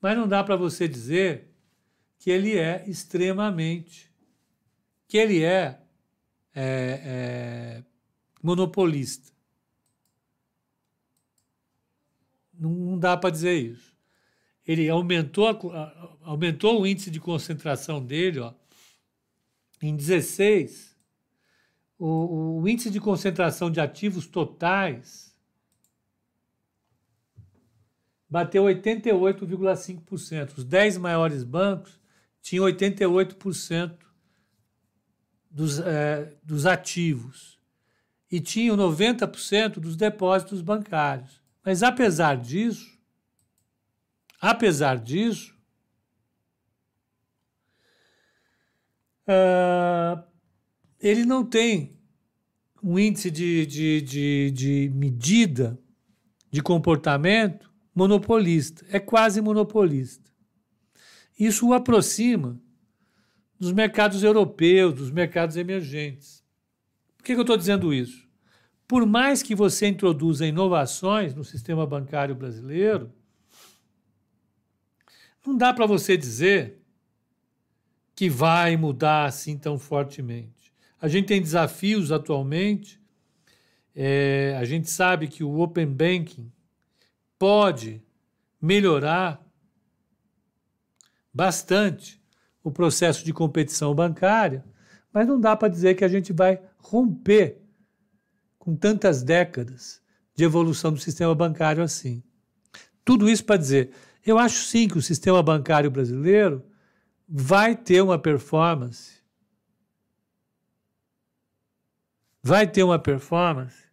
mas 0.00 0.16
não 0.16 0.28
dá 0.28 0.44
para 0.44 0.56
você 0.56 0.86
dizer 0.86 1.47
que 2.18 2.30
ele 2.30 2.58
é 2.58 2.84
extremamente, 2.88 4.10
que 5.06 5.16
ele 5.16 5.42
é, 5.42 5.80
é, 6.54 7.02
é 7.04 7.84
monopolista. 8.42 9.32
Não, 12.52 12.98
dá 12.98 13.16
para 13.16 13.30
dizer 13.30 13.54
isso. 13.54 13.96
Ele 14.66 14.88
aumentou, 14.88 15.46
a, 15.48 16.18
aumentou 16.22 16.82
o 16.82 16.86
índice 16.86 17.10
de 17.10 17.20
concentração 17.20 18.04
dele 18.04 18.40
ó, 18.40 18.52
em 19.80 19.94
16. 19.94 20.96
O, 21.98 22.60
o 22.60 22.68
índice 22.68 22.90
de 22.90 23.00
concentração 23.00 23.70
de 23.70 23.80
ativos 23.80 24.26
totais 24.26 25.34
bateu 28.28 28.64
88,5%. 28.64 30.58
Os 30.58 30.64
10 30.64 30.98
maiores 30.98 31.44
bancos 31.44 31.97
tinham 32.48 32.64
88% 32.64 33.94
dos, 35.50 35.78
é, 35.80 36.34
dos 36.42 36.64
ativos 36.64 37.58
e 38.30 38.40
tinham 38.40 38.74
90% 38.74 39.74
dos 39.78 39.96
depósitos 39.96 40.62
bancários. 40.62 41.42
Mas 41.62 41.82
apesar 41.82 42.38
disso, 42.38 42.98
apesar 44.40 44.98
disso, 44.98 45.54
uh, 49.28 50.24
ele 50.98 51.26
não 51.26 51.44
tem 51.44 51.98
um 52.82 52.98
índice 52.98 53.30
de, 53.30 53.66
de, 53.66 54.00
de, 54.00 54.50
de 54.52 54.92
medida 54.94 55.78
de 56.50 56.62
comportamento 56.62 57.70
monopolista, 57.94 58.86
é 58.88 58.98
quase 58.98 59.42
monopolista. 59.42 60.27
Isso 61.38 61.68
o 61.68 61.72
aproxima 61.72 62.60
dos 63.58 63.72
mercados 63.72 64.22
europeus, 64.22 64.94
dos 64.94 65.10
mercados 65.10 65.56
emergentes. 65.56 66.42
Por 67.16 67.24
que, 67.24 67.32
eu 67.32 67.40
estou 67.40 67.56
dizendo 67.56 67.92
isso? 67.92 68.26
Por 68.86 69.04
mais 69.04 69.42
que 69.42 69.54
você 69.54 69.86
introduza 69.86 70.46
inovações 70.46 71.34
no 71.34 71.44
sistema 71.44 71.86
bancário 71.86 72.34
brasileiro, 72.34 73.12
não 75.46 75.56
dá 75.56 75.72
para 75.72 75.86
você 75.86 76.16
dizer 76.16 76.80
que 78.14 78.28
vai 78.28 78.76
mudar 78.76 79.26
assim 79.26 79.56
tão 79.56 79.78
fortemente. 79.78 80.72
A 81.00 81.06
gente 81.06 81.26
tem 81.26 81.40
desafios 81.40 82.10
atualmente. 82.10 83.00
É, 83.94 84.56
a 84.58 84.64
gente 84.64 84.90
sabe 84.90 85.28
que 85.28 85.44
o 85.44 85.60
Open 85.60 85.86
Banking 85.86 86.50
pode 87.38 88.02
melhorar 88.60 89.40
bastante 91.38 92.20
o 92.64 92.70
processo 92.72 93.24
de 93.24 93.32
competição 93.32 93.94
bancária, 93.94 94.64
mas 95.12 95.28
não 95.28 95.38
dá 95.38 95.54
para 95.54 95.68
dizer 95.68 95.94
que 95.94 96.04
a 96.04 96.08
gente 96.08 96.32
vai 96.32 96.60
romper 96.78 97.62
com 98.58 98.74
tantas 98.74 99.22
décadas 99.22 100.02
de 100.34 100.42
evolução 100.42 100.92
do 100.92 100.98
sistema 100.98 101.32
bancário 101.36 101.80
assim. 101.80 102.24
Tudo 103.04 103.30
isso 103.30 103.44
para 103.44 103.56
dizer, 103.56 103.92
eu 104.26 104.36
acho 104.36 104.64
sim 104.64 104.88
que 104.88 104.98
o 104.98 105.02
sistema 105.02 105.40
bancário 105.40 105.92
brasileiro 105.92 106.64
vai 107.28 107.76
ter 107.76 108.02
uma 108.02 108.18
performance, 108.18 109.12
vai 112.42 112.66
ter 112.66 112.82
uma 112.82 112.98
performance 112.98 113.84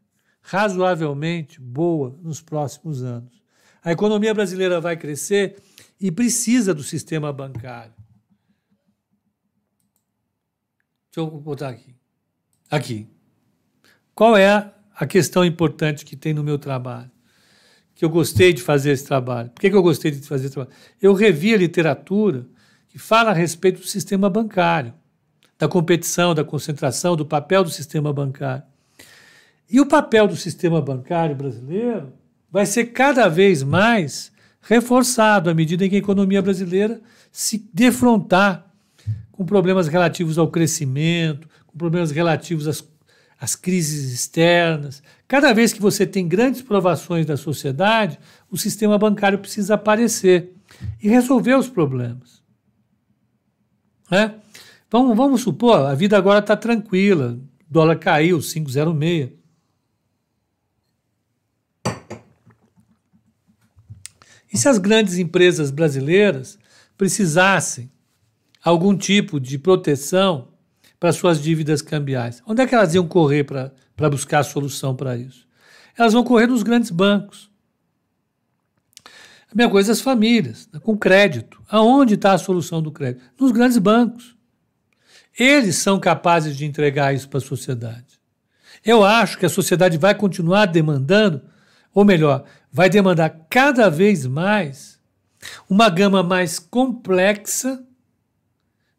razoavelmente 0.41 1.61
boa 1.61 2.17
nos 2.23 2.41
próximos 2.41 3.03
anos. 3.03 3.39
A 3.83 3.91
economia 3.91 4.33
brasileira 4.33 4.81
vai 4.81 4.97
crescer 4.97 5.61
e 5.99 6.11
precisa 6.11 6.73
do 6.73 6.83
sistema 6.83 7.31
bancário. 7.31 7.93
Deixa 11.11 11.29
eu 11.29 11.39
botar 11.39 11.69
aqui. 11.69 11.95
Aqui. 12.69 13.07
Qual 14.13 14.35
é 14.35 14.73
a 14.93 15.05
questão 15.05 15.45
importante 15.45 16.05
que 16.05 16.15
tem 16.15 16.33
no 16.33 16.43
meu 16.43 16.59
trabalho? 16.59 17.09
Que 17.93 18.03
eu 18.03 18.09
gostei 18.09 18.51
de 18.51 18.61
fazer 18.61 18.91
esse 18.91 19.05
trabalho. 19.05 19.49
Por 19.49 19.61
que, 19.61 19.67
eu 19.67 19.81
gostei 19.81 20.11
de 20.11 20.27
fazer 20.27 20.47
esse 20.47 20.53
trabalho? 20.53 20.75
Eu 21.01 21.13
revi 21.13 21.53
a 21.53 21.57
literatura 21.57 22.45
que 22.89 22.99
fala 22.99 23.31
a 23.31 23.33
respeito 23.33 23.79
do 23.79 23.87
sistema 23.87 24.29
bancário, 24.29 24.93
da 25.57 25.67
competição, 25.67 26.35
da 26.35 26.43
concentração, 26.43 27.15
do 27.15 27.25
papel 27.25 27.63
do 27.63 27.69
sistema 27.69 28.11
bancário. 28.11 28.63
E 29.69 29.79
o 29.79 29.85
papel 29.85 30.27
do 30.27 30.35
sistema 30.35 30.81
bancário 30.81 31.35
brasileiro 31.35 32.13
vai 32.51 32.65
ser 32.65 32.87
cada 32.87 33.27
vez 33.27 33.63
mais 33.63 34.31
reforçado 34.67 35.49
à 35.49 35.53
medida 35.53 35.85
em 35.85 35.89
que 35.89 35.95
a 35.95 35.99
economia 35.99 36.41
brasileira 36.41 37.01
se 37.31 37.69
defrontar 37.73 38.65
com 39.31 39.45
problemas 39.45 39.87
relativos 39.87 40.37
ao 40.37 40.49
crescimento, 40.49 41.47
com 41.67 41.77
problemas 41.77 42.11
relativos 42.11 42.67
às 42.67 42.81
as 43.39 43.55
crises 43.55 44.13
externas. 44.13 45.03
Cada 45.27 45.53
vez 45.53 45.73
que 45.73 45.81
você 45.81 46.05
tem 46.05 46.27
grandes 46.27 46.61
provações 46.61 47.25
da 47.25 47.35
sociedade, 47.35 48.17
o 48.49 48.57
sistema 48.57 48.97
bancário 48.97 49.39
precisa 49.39 49.75
aparecer 49.75 50.53
e 51.01 51.07
resolver 51.07 51.55
os 51.55 51.69
problemas. 51.69 52.41
Né? 54.09 54.35
Vamos, 54.89 55.17
vamos 55.17 55.41
supor, 55.41 55.85
a 55.85 55.93
vida 55.93 56.17
agora 56.17 56.39
está 56.39 56.55
tranquila, 56.55 57.37
o 57.69 57.73
dólar 57.73 57.97
caiu, 57.97 58.37
5,06. 58.39 59.33
E 64.51 64.57
se 64.57 64.67
as 64.67 64.77
grandes 64.77 65.17
empresas 65.17 65.71
brasileiras 65.71 66.57
precisassem 66.97 67.91
algum 68.63 68.97
tipo 68.97 69.39
de 69.39 69.57
proteção 69.57 70.49
para 70.99 71.13
suas 71.13 71.41
dívidas 71.41 71.81
cambiais. 71.81 72.41
Onde 72.47 72.61
é 72.63 72.67
que 72.67 72.73
elas 72.73 72.95
iam 72.95 73.07
correr 73.07 73.43
para 73.43 74.09
buscar 74.09 74.39
a 74.39 74.43
solução 74.43 74.95
para 74.95 75.15
isso? 75.15 75.45
Elas 75.97 76.13
vão 76.13 76.23
correr 76.23 76.47
nos 76.47 76.63
grandes 76.63 76.89
bancos. 76.89 77.51
A 79.51 79.55
mesma 79.55 79.71
coisa 79.71 79.91
as 79.91 80.01
famílias, 80.01 80.67
né, 80.73 80.79
com 80.79 80.97
crédito. 80.97 81.61
Aonde 81.69 82.15
está 82.15 82.33
a 82.33 82.37
solução 82.37 82.81
do 82.81 82.91
crédito? 82.91 83.23
Nos 83.39 83.51
grandes 83.51 83.77
bancos. 83.77 84.35
Eles 85.37 85.75
são 85.77 85.99
capazes 85.99 86.57
de 86.57 86.65
entregar 86.65 87.13
isso 87.13 87.29
para 87.29 87.37
a 87.37 87.41
sociedade. 87.41 88.19
Eu 88.83 89.03
acho 89.03 89.37
que 89.37 89.45
a 89.45 89.49
sociedade 89.49 89.97
vai 89.97 90.15
continuar 90.15 90.65
demandando, 90.65 91.41
ou 91.93 92.03
melhor, 92.03 92.45
vai 92.75 92.89
demandar 92.89 93.29
cada 93.49 93.89
vez 93.89 94.25
mais 94.25 94.99
uma 95.69 95.87
gama 95.87 96.21
mais 96.21 96.59
complexa 96.59 97.81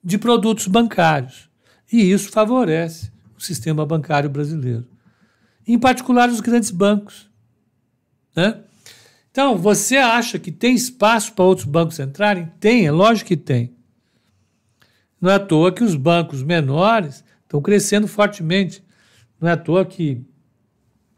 de 0.03 0.17
produtos 0.17 0.67
bancários. 0.67 1.51
E 1.93 2.11
isso 2.11 2.31
favorece 2.31 3.13
o 3.37 3.43
sistema 3.43 3.85
bancário 3.85 4.31
brasileiro. 4.31 4.89
Em 5.69 5.79
particular, 5.79 6.31
os 6.31 6.41
grandes 6.41 6.71
bancos. 6.71 7.29
Né? 8.35 8.63
Então, 9.31 9.59
você 9.59 9.99
acha 9.99 10.39
que 10.39 10.51
tem 10.51 10.75
espaço 10.75 11.35
para 11.35 11.45
outros 11.45 11.67
bancos 11.67 11.99
entrarem? 11.99 12.51
Tem, 12.59 12.87
é 12.87 12.91
lógico 12.91 13.29
que 13.29 13.37
tem. 13.37 13.75
Não 15.21 15.31
é 15.31 15.35
à 15.35 15.39
toa 15.39 15.71
que 15.71 15.85
os 15.85 15.95
bancos 15.95 16.43
menores 16.43 17.23
estão 17.43 17.61
crescendo 17.61 18.09
fortemente. 18.09 18.83
Não 19.39 19.51
é 19.51 19.53
à 19.53 19.57
toa 19.59 19.85
que 19.85 20.25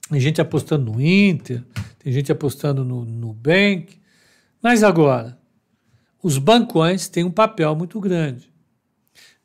tem 0.09 0.21
gente 0.21 0.41
apostando 0.41 0.93
no 0.93 1.01
Inter, 1.01 1.63
tem 1.99 2.13
gente 2.13 2.31
apostando 2.33 2.85
no 2.85 3.05
Nubank. 3.05 3.99
Mas 4.63 4.83
agora, 4.83 5.39
os 6.23 6.39
bancões 6.39 7.09
têm 7.09 7.25
um 7.25 7.31
papel 7.31 7.75
muito 7.77 8.01
grande 8.01 8.49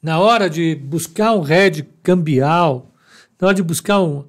na 0.04 0.20
hora 0.20 0.50
de 0.50 0.76
buscar 0.76 1.34
um 1.34 1.40
RED 1.40 1.86
cambial, 2.04 2.94
na 3.40 3.48
hora 3.48 3.56
de 3.56 3.64
buscar 3.64 4.02
um, 4.02 4.26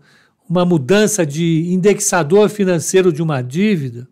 uma 0.48 0.64
mudança 0.64 1.26
de 1.26 1.66
indexador 1.68 2.48
financeiro 2.48 3.12
de 3.12 3.20
uma 3.20 3.42
dívida, 3.42 4.06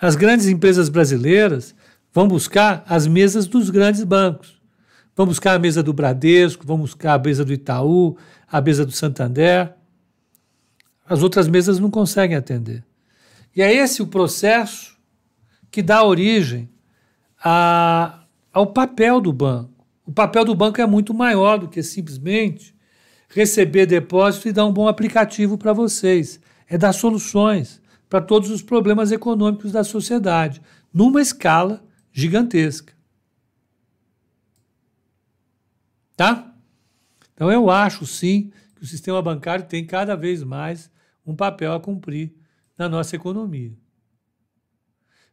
as 0.00 0.14
grandes 0.14 0.46
empresas 0.46 0.88
brasileiras 0.88 1.74
vão 2.14 2.28
buscar 2.28 2.84
as 2.86 3.08
mesas 3.08 3.48
dos 3.48 3.70
grandes 3.70 4.04
bancos. 4.04 4.56
Vão 5.16 5.26
buscar 5.26 5.54
a 5.54 5.58
mesa 5.58 5.82
do 5.82 5.92
Bradesco, 5.92 6.64
vão 6.64 6.78
buscar 6.78 7.14
a 7.14 7.18
mesa 7.18 7.44
do 7.44 7.52
Itaú, 7.52 8.16
a 8.46 8.60
mesa 8.60 8.86
do 8.86 8.92
Santander. 8.92 9.74
As 11.08 11.22
outras 11.22 11.48
mesas 11.48 11.78
não 11.78 11.90
conseguem 11.90 12.36
atender. 12.36 12.84
E 13.56 13.62
é 13.62 13.72
esse 13.72 14.02
o 14.02 14.06
processo 14.06 14.96
que 15.70 15.82
dá 15.82 16.04
origem 16.04 16.68
a, 17.42 18.24
ao 18.52 18.66
papel 18.66 19.20
do 19.20 19.32
banco. 19.32 19.86
O 20.04 20.12
papel 20.12 20.44
do 20.44 20.54
banco 20.54 20.80
é 20.80 20.86
muito 20.86 21.14
maior 21.14 21.58
do 21.58 21.68
que 21.68 21.82
simplesmente 21.82 22.74
receber 23.28 23.86
depósito 23.86 24.48
e 24.48 24.52
dar 24.52 24.66
um 24.66 24.72
bom 24.72 24.88
aplicativo 24.88 25.56
para 25.56 25.72
vocês. 25.72 26.40
É 26.68 26.76
dar 26.76 26.92
soluções 26.92 27.80
para 28.08 28.20
todos 28.20 28.50
os 28.50 28.62
problemas 28.62 29.12
econômicos 29.12 29.72
da 29.72 29.84
sociedade, 29.84 30.62
numa 30.92 31.20
escala 31.20 31.82
gigantesca. 32.12 32.92
Tá? 36.16 36.54
Então 37.34 37.52
eu 37.52 37.70
acho 37.70 38.06
sim 38.06 38.50
que 38.74 38.82
o 38.82 38.86
sistema 38.86 39.22
bancário 39.22 39.66
tem 39.66 39.86
cada 39.86 40.16
vez 40.16 40.42
mais 40.42 40.90
um 41.28 41.36
papel 41.36 41.74
a 41.74 41.80
cumprir 41.80 42.34
na 42.76 42.88
nossa 42.88 43.14
economia. 43.14 43.76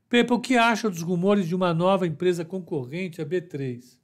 Pepa, 0.10 0.34
o 0.34 0.42
que 0.42 0.58
acha 0.58 0.90
dos 0.90 1.02
rumores 1.02 1.48
de 1.48 1.56
uma 1.56 1.74
nova 1.74 2.06
empresa 2.06 2.44
concorrente, 2.44 3.22
a 3.22 3.26
B3? 3.26 3.98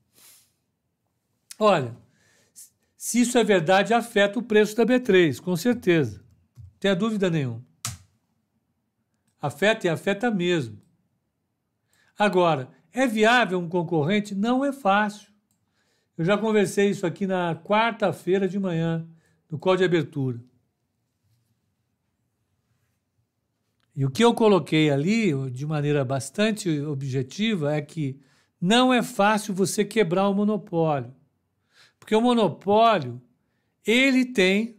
Olha, 1.60 1.96
se 2.96 3.20
isso 3.20 3.38
é 3.38 3.44
verdade, 3.44 3.94
afeta 3.94 4.40
o 4.40 4.44
preço 4.44 4.76
da 4.76 4.86
B3, 4.86 5.42
com 5.42 5.56
certeza. 5.58 6.24
Não 6.58 6.64
tenha 6.80 6.96
dúvida 6.96 7.30
nenhuma. 7.30 7.64
Afeta 9.40 9.88
e 9.88 9.90
afeta 9.90 10.32
mesmo. 10.32 10.82
Agora, 12.18 12.72
é 12.94 13.06
viável 13.06 13.60
um 13.60 13.68
concorrente? 13.68 14.34
Não 14.34 14.64
é 14.64 14.72
fácil. 14.72 15.30
Eu 16.18 16.24
já 16.24 16.38
conversei 16.38 16.90
isso 16.90 17.06
aqui 17.06 17.28
na 17.28 17.56
quarta-feira 17.56 18.48
de 18.48 18.60
manhã, 18.60 19.08
no 19.50 19.60
código 19.60 19.90
de 19.90 19.98
abertura. 19.98 20.51
E 24.02 24.06
o 24.06 24.10
que 24.10 24.26
eu 24.26 24.34
coloquei 24.34 24.90
ali, 24.90 25.32
de 25.52 25.64
maneira 25.64 26.04
bastante 26.04 26.68
objetiva, 26.82 27.76
é 27.76 27.84
que 27.84 28.20
não 28.60 28.92
é 28.92 29.04
fácil 29.04 29.54
você 29.54 29.86
quebrar 29.86 30.28
o 30.28 30.34
monopólio. 30.34 31.14
Porque 32.00 32.16
o 32.16 32.20
monopólio, 32.20 33.22
ele 33.86 34.26
tem 34.26 34.76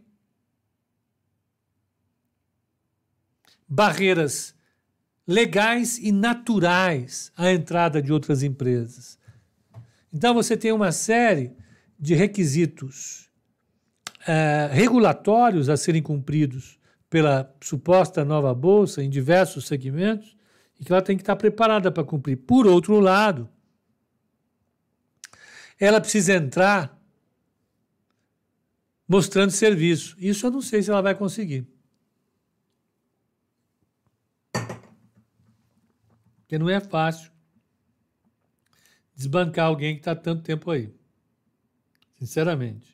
barreiras 3.65 4.53
legais 5.25 5.97
e 5.99 6.11
naturais 6.11 7.31
à 7.37 7.49
entrada 7.49 8.01
de 8.01 8.11
outras 8.11 8.43
empresas. 8.43 9.17
Então 10.11 10.33
você 10.33 10.57
tem 10.57 10.73
uma 10.73 10.91
série 10.91 11.53
de 11.97 12.13
requisitos 12.13 13.29
é, 14.27 14.69
regulatórios 14.69 15.69
a 15.69 15.77
serem 15.77 16.01
cumpridos 16.01 16.77
pela 17.13 17.55
suposta 17.61 18.25
nova 18.25 18.55
bolsa 18.55 19.03
em 19.03 19.07
diversos 19.07 19.67
segmentos 19.67 20.35
e 20.79 20.83
que 20.83 20.91
ela 20.91 20.99
tem 20.99 21.15
que 21.15 21.21
estar 21.21 21.35
preparada 21.35 21.91
para 21.91 22.03
cumprir. 22.03 22.37
Por 22.37 22.65
outro 22.65 22.99
lado, 22.99 23.47
ela 25.79 26.01
precisa 26.01 26.33
entrar 26.33 26.99
mostrando 29.07 29.51
serviço. 29.51 30.15
Isso 30.17 30.47
eu 30.47 30.49
não 30.49 30.59
sei 30.59 30.81
se 30.81 30.89
ela 30.89 31.03
vai 31.03 31.13
conseguir. 31.13 31.67
Porque 36.39 36.57
não 36.57 36.67
é 36.67 36.79
fácil 36.79 37.31
desbancar 39.15 39.67
alguém 39.67 39.93
que 39.93 40.01
está 40.01 40.15
tanto 40.15 40.41
tempo 40.41 40.71
aí. 40.71 40.91
Sinceramente. 42.17 42.92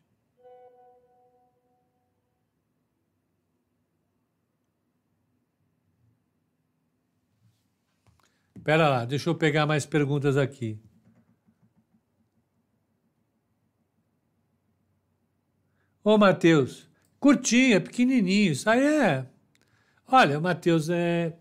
Espera 8.70 8.88
lá, 8.88 9.04
deixa 9.04 9.28
eu 9.28 9.34
pegar 9.34 9.66
mais 9.66 9.84
perguntas 9.84 10.38
aqui. 10.38 10.80
Ô, 16.04 16.20
Matheus, 16.20 16.88
curtinho, 17.20 17.78
é 17.78 17.80
pequenininho. 17.80 18.52
Isso 18.52 18.70
aí 18.70 18.86
é. 18.86 19.26
Olha, 20.06 20.40
Matheus, 20.40 20.88
é. 20.88 21.36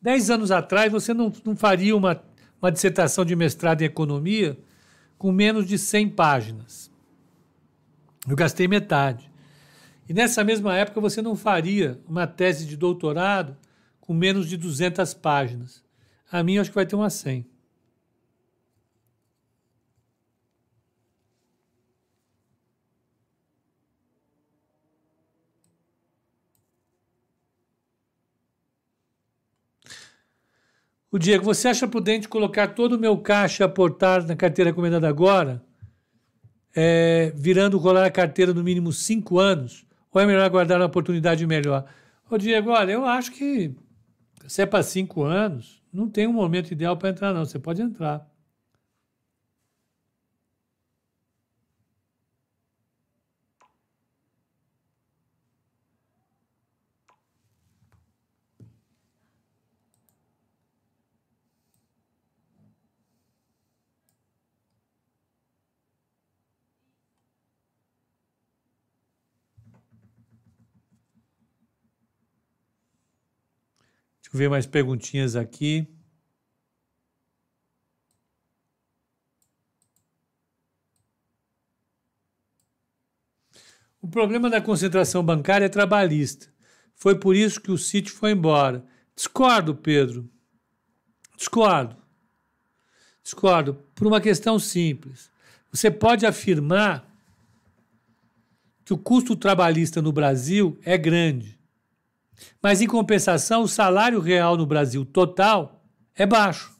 Dez 0.00 0.30
anos 0.30 0.50
atrás 0.50 0.90
você 0.90 1.12
não, 1.12 1.30
não 1.44 1.54
faria 1.54 1.94
uma, 1.94 2.24
uma 2.58 2.72
dissertação 2.72 3.22
de 3.22 3.36
mestrado 3.36 3.82
em 3.82 3.84
economia 3.84 4.58
com 5.18 5.30
menos 5.30 5.66
de 5.66 5.76
100 5.76 6.08
páginas. 6.08 6.90
Eu 8.26 8.34
gastei 8.34 8.66
metade. 8.66 9.30
E 10.08 10.14
nessa 10.14 10.42
mesma 10.42 10.74
época 10.74 11.02
você 11.02 11.20
não 11.20 11.36
faria 11.36 12.00
uma 12.08 12.26
tese 12.26 12.64
de 12.64 12.78
doutorado 12.78 13.54
com 14.08 14.14
menos 14.14 14.48
de 14.48 14.56
200 14.56 15.12
páginas. 15.12 15.84
A 16.32 16.42
minha 16.42 16.62
acho 16.62 16.70
que 16.70 16.74
vai 16.74 16.86
ter 16.86 16.96
umas 16.96 17.12
100. 17.12 17.46
O 31.12 31.18
Diego, 31.18 31.44
você 31.44 31.68
acha 31.68 31.86
prudente 31.86 32.30
colocar 32.30 32.68
todo 32.68 32.94
o 32.94 32.98
meu 32.98 33.18
caixa 33.18 33.66
aportar 33.66 34.26
na 34.26 34.34
carteira 34.34 34.70
recomendada 34.70 35.06
agora, 35.06 35.62
é, 36.74 37.30
virando 37.36 37.76
rolar 37.76 38.06
a 38.06 38.10
carteira 38.10 38.54
no 38.54 38.64
mínimo 38.64 38.90
cinco 38.90 39.38
anos? 39.38 39.86
Ou 40.10 40.18
é 40.18 40.24
melhor 40.24 40.44
aguardar 40.46 40.78
uma 40.80 40.86
oportunidade 40.86 41.46
melhor? 41.46 41.84
Ô 42.30 42.38
Diego, 42.38 42.70
olha, 42.70 42.92
eu 42.92 43.04
acho 43.04 43.32
que 43.32 43.76
se 44.48 44.62
é 44.62 44.66
para 44.66 44.82
cinco 44.82 45.22
anos, 45.22 45.82
não 45.92 46.08
tem 46.08 46.26
um 46.26 46.32
momento 46.32 46.72
ideal 46.72 46.96
para 46.96 47.10
entrar, 47.10 47.32
não. 47.32 47.44
Você 47.44 47.58
pode 47.58 47.82
entrar. 47.82 48.26
Deixa 74.28 74.36
eu 74.36 74.38
ver 74.38 74.50
mais 74.50 74.66
perguntinhas 74.66 75.34
aqui. 75.34 75.88
O 84.02 84.06
problema 84.06 84.50
da 84.50 84.60
concentração 84.60 85.24
bancária 85.24 85.64
é 85.64 85.68
trabalhista. 85.68 86.46
Foi 86.94 87.18
por 87.18 87.34
isso 87.34 87.60
que 87.60 87.70
o 87.70 87.78
sítio 87.78 88.14
foi 88.14 88.32
embora. 88.32 88.84
Discordo, 89.16 89.74
Pedro. 89.74 90.28
Discordo. 91.36 91.96
Discordo. 93.22 93.74
Por 93.94 94.06
uma 94.06 94.20
questão 94.20 94.58
simples. 94.58 95.30
Você 95.72 95.90
pode 95.90 96.26
afirmar 96.26 97.08
que 98.84 98.92
o 98.92 98.98
custo 98.98 99.34
trabalhista 99.34 100.02
no 100.02 100.12
Brasil 100.12 100.78
é 100.84 100.96
grande. 100.98 101.57
Mas, 102.62 102.80
em 102.80 102.86
compensação, 102.86 103.62
o 103.62 103.68
salário 103.68 104.20
real 104.20 104.56
no 104.56 104.66
Brasil 104.66 105.04
total 105.04 105.84
é 106.14 106.26
baixo. 106.26 106.76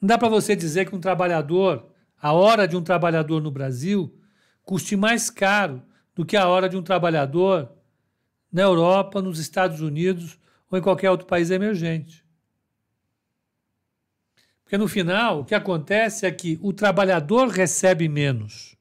Não 0.00 0.06
dá 0.06 0.18
para 0.18 0.28
você 0.28 0.56
dizer 0.56 0.88
que 0.88 0.96
um 0.96 1.00
trabalhador, 1.00 1.88
a 2.20 2.32
hora 2.32 2.66
de 2.66 2.76
um 2.76 2.82
trabalhador 2.82 3.40
no 3.40 3.50
Brasil, 3.50 4.18
custe 4.62 4.96
mais 4.96 5.30
caro 5.30 5.82
do 6.14 6.24
que 6.24 6.36
a 6.36 6.48
hora 6.48 6.68
de 6.68 6.76
um 6.76 6.82
trabalhador 6.82 7.72
na 8.50 8.62
Europa, 8.62 9.22
nos 9.22 9.38
Estados 9.38 9.80
Unidos 9.80 10.38
ou 10.70 10.78
em 10.78 10.82
qualquer 10.82 11.10
outro 11.10 11.26
país 11.26 11.50
emergente. 11.50 12.24
Porque 14.62 14.78
no 14.78 14.88
final, 14.88 15.40
o 15.40 15.44
que 15.44 15.54
acontece 15.54 16.26
é 16.26 16.32
que 16.32 16.58
o 16.62 16.72
trabalhador 16.72 17.48
recebe 17.48 18.08
menos. 18.08 18.76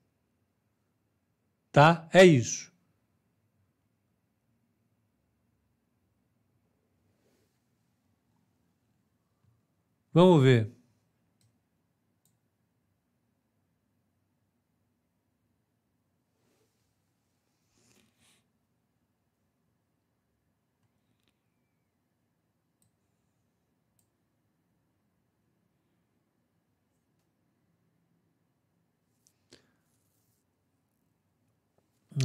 Tá? 1.72 2.08
É 2.14 2.26
isso. 2.26 2.71
Vamos 10.14 10.42
ver. 10.44 10.72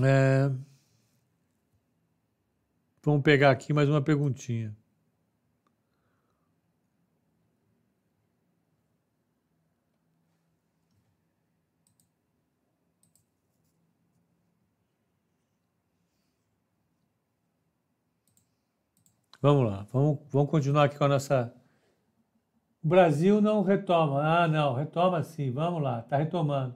É... 0.03 0.51
Vamos 3.03 3.23
pegar 3.23 3.51
aqui 3.53 3.73
mais 3.73 3.89
uma 3.89 4.03
perguntinha. 4.03 4.77
Vamos 19.47 19.65
lá, 19.65 19.87
vamos, 19.93 20.19
vamos 20.29 20.51
continuar 20.51 20.87
aqui 20.87 20.99
com 20.99 21.05
a 21.05 21.09
nossa. 21.09 21.55
O 22.83 22.89
Brasil 22.89 23.41
não 23.41 23.63
retoma. 23.63 24.21
Ah, 24.21 24.49
não, 24.49 24.75
retoma 24.75 25.23
sim, 25.23 25.53
vamos 25.53 25.81
lá, 25.81 26.01
está 26.01 26.17
retomando. 26.17 26.75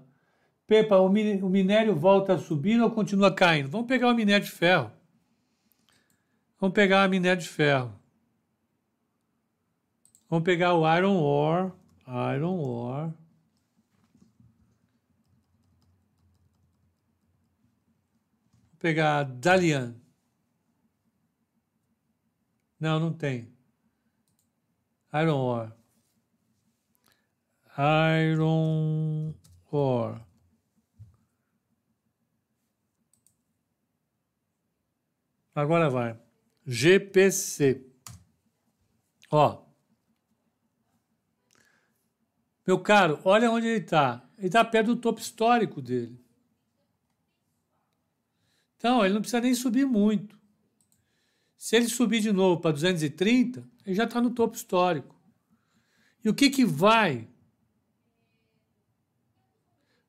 Pepa, 0.69 0.97
o 0.99 1.09
minério 1.09 1.97
volta 1.97 2.35
a 2.35 2.39
subir 2.39 2.81
ou 2.81 2.89
continua 2.89 3.35
caindo? 3.35 3.69
Vamos 3.69 3.89
pegar 3.89 4.07
o 4.07 4.15
minério 4.15 4.47
de 4.47 4.53
ferro. 4.53 4.89
Vamos 6.61 6.73
pegar 6.73 7.09
o 7.09 7.11
minério 7.11 7.43
de 7.43 7.49
ferro. 7.49 7.93
Vamos 10.29 10.45
pegar 10.45 10.73
o 10.73 10.97
iron 10.97 11.17
ore. 11.21 11.73
Iron 12.37 12.61
ore. 12.61 13.11
Vou 18.69 18.79
pegar 18.79 19.25
Dalian. 19.25 20.00
Não, 22.81 22.99
não 22.99 23.13
tem. 23.13 23.55
Iron 25.13 25.37
ore. 25.37 25.73
Iron 28.33 29.35
ore. 29.71 30.21
Agora 35.55 35.91
vai. 35.91 36.19
GPC. 36.67 37.87
Ó. 39.31 39.67
Meu 42.67 42.81
caro, 42.81 43.21
olha 43.25 43.51
onde 43.51 43.67
ele 43.67 43.85
está. 43.85 44.27
Ele 44.39 44.47
está 44.47 44.65
perto 44.65 44.95
do 44.95 45.01
topo 45.01 45.21
histórico 45.21 45.83
dele. 45.83 46.19
Então, 48.77 49.05
ele 49.05 49.13
não 49.13 49.21
precisa 49.21 49.43
nem 49.43 49.55
subir 49.55 49.85
muito. 49.85 50.40
Se 51.61 51.77
ele 51.77 51.89
subir 51.91 52.23
de 52.23 52.33
novo 52.33 52.59
para 52.59 52.71
230, 52.71 53.69
ele 53.85 53.95
já 53.95 54.05
está 54.05 54.19
no 54.19 54.31
topo 54.31 54.57
histórico. 54.57 55.15
E 56.25 56.29
o 56.31 56.33
que 56.33 56.49
que 56.49 56.65
vai? 56.65 57.29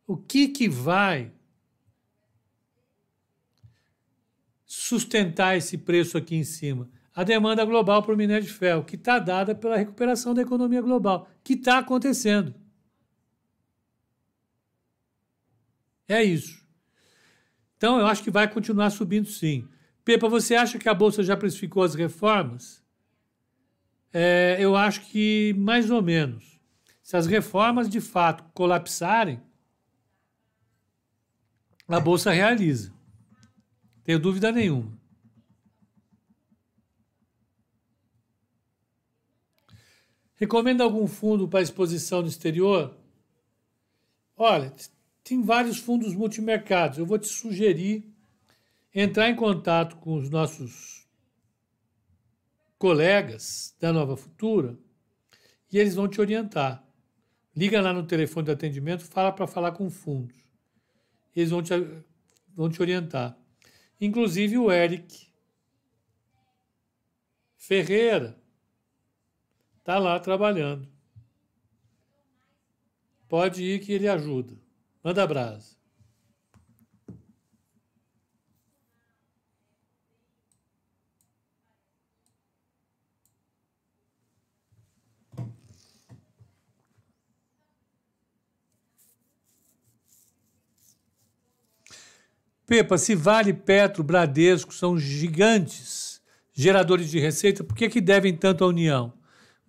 O 0.07 0.15
que 0.15 0.47
que 0.47 0.69
vai 0.69 1.29
sustentar 4.65 5.57
esse 5.57 5.77
preço 5.77 6.17
aqui 6.17 6.37
em 6.37 6.45
cima? 6.45 6.89
A 7.13 7.21
demanda 7.21 7.65
global 7.65 8.01
para 8.01 8.13
o 8.13 8.17
minério 8.17 8.47
de 8.47 8.53
ferro, 8.53 8.85
que 8.85 8.95
está 8.95 9.19
dada 9.19 9.53
pela 9.53 9.75
recuperação 9.75 10.33
da 10.33 10.41
economia 10.41 10.81
global, 10.81 11.27
que 11.43 11.55
está 11.55 11.79
acontecendo. 11.79 12.55
É 16.07 16.23
isso. 16.23 16.65
Então, 17.75 17.99
eu 17.99 18.07
acho 18.07 18.23
que 18.23 18.31
vai 18.31 18.49
continuar 18.49 18.89
subindo 18.89 19.27
sim. 19.27 19.67
Pepa, 20.03 20.27
você 20.27 20.55
acha 20.55 20.79
que 20.79 20.89
a 20.89 20.93
Bolsa 20.93 21.23
já 21.23 21.37
precificou 21.37 21.83
as 21.83 21.95
reformas? 21.95 22.81
É, 24.11 24.57
eu 24.59 24.75
acho 24.75 25.01
que 25.01 25.53
mais 25.57 25.89
ou 25.89 26.01
menos. 26.01 26.59
Se 27.03 27.15
as 27.15 27.27
reformas 27.27 27.89
de 27.89 28.01
fato 28.01 28.43
colapsarem, 28.53 29.41
a 31.87 31.99
Bolsa 31.99 32.31
realiza. 32.31 32.93
Tenho 34.03 34.19
dúvida 34.19 34.51
nenhuma. 34.51 34.99
Recomenda 40.35 40.83
algum 40.83 41.05
fundo 41.05 41.47
para 41.47 41.61
exposição 41.61 42.21
no 42.21 42.27
exterior? 42.27 42.97
Olha, 44.35 44.73
tem 45.23 45.43
vários 45.43 45.77
fundos 45.77 46.15
multimercados. 46.15 46.97
Eu 46.97 47.05
vou 47.05 47.19
te 47.19 47.27
sugerir 47.27 48.10
entrar 48.93 49.29
em 49.29 49.35
contato 49.35 49.97
com 49.97 50.15
os 50.15 50.29
nossos 50.29 51.07
colegas 52.77 53.75
da 53.79 53.93
Nova 53.93 54.17
Futura 54.17 54.77
e 55.71 55.77
eles 55.77 55.95
vão 55.95 56.07
te 56.07 56.19
orientar. 56.19 56.85
Liga 57.55 57.81
lá 57.81 57.93
no 57.93 58.05
telefone 58.05 58.45
de 58.45 58.51
atendimento, 58.51 59.05
fala 59.05 59.31
para 59.31 59.47
falar 59.47 59.73
com 59.73 59.89
fundos. 59.89 60.37
Eles 61.35 61.49
vão 61.49 61.61
te, 61.61 61.73
vão 62.53 62.69
te 62.69 62.81
orientar. 62.81 63.37
Inclusive 63.99 64.57
o 64.57 64.71
Eric 64.71 65.31
Ferreira 67.55 68.41
está 69.77 69.97
lá 69.99 70.19
trabalhando. 70.19 70.89
Pode 73.29 73.63
ir 73.63 73.79
que 73.79 73.93
ele 73.93 74.07
ajuda. 74.07 74.57
Manda 75.03 75.25
brasa. 75.25 75.80
Pepa, 92.71 92.97
se 92.97 93.15
Vale, 93.15 93.51
Petro, 93.51 94.01
Bradesco 94.01 94.73
são 94.73 94.97
gigantes 94.97 96.21
geradores 96.53 97.11
de 97.11 97.19
receita, 97.19 97.65
por 97.65 97.75
que, 97.75 97.89
que 97.89 97.99
devem 97.99 98.33
tanto 98.33 98.63
à 98.63 98.67
União? 98.67 99.11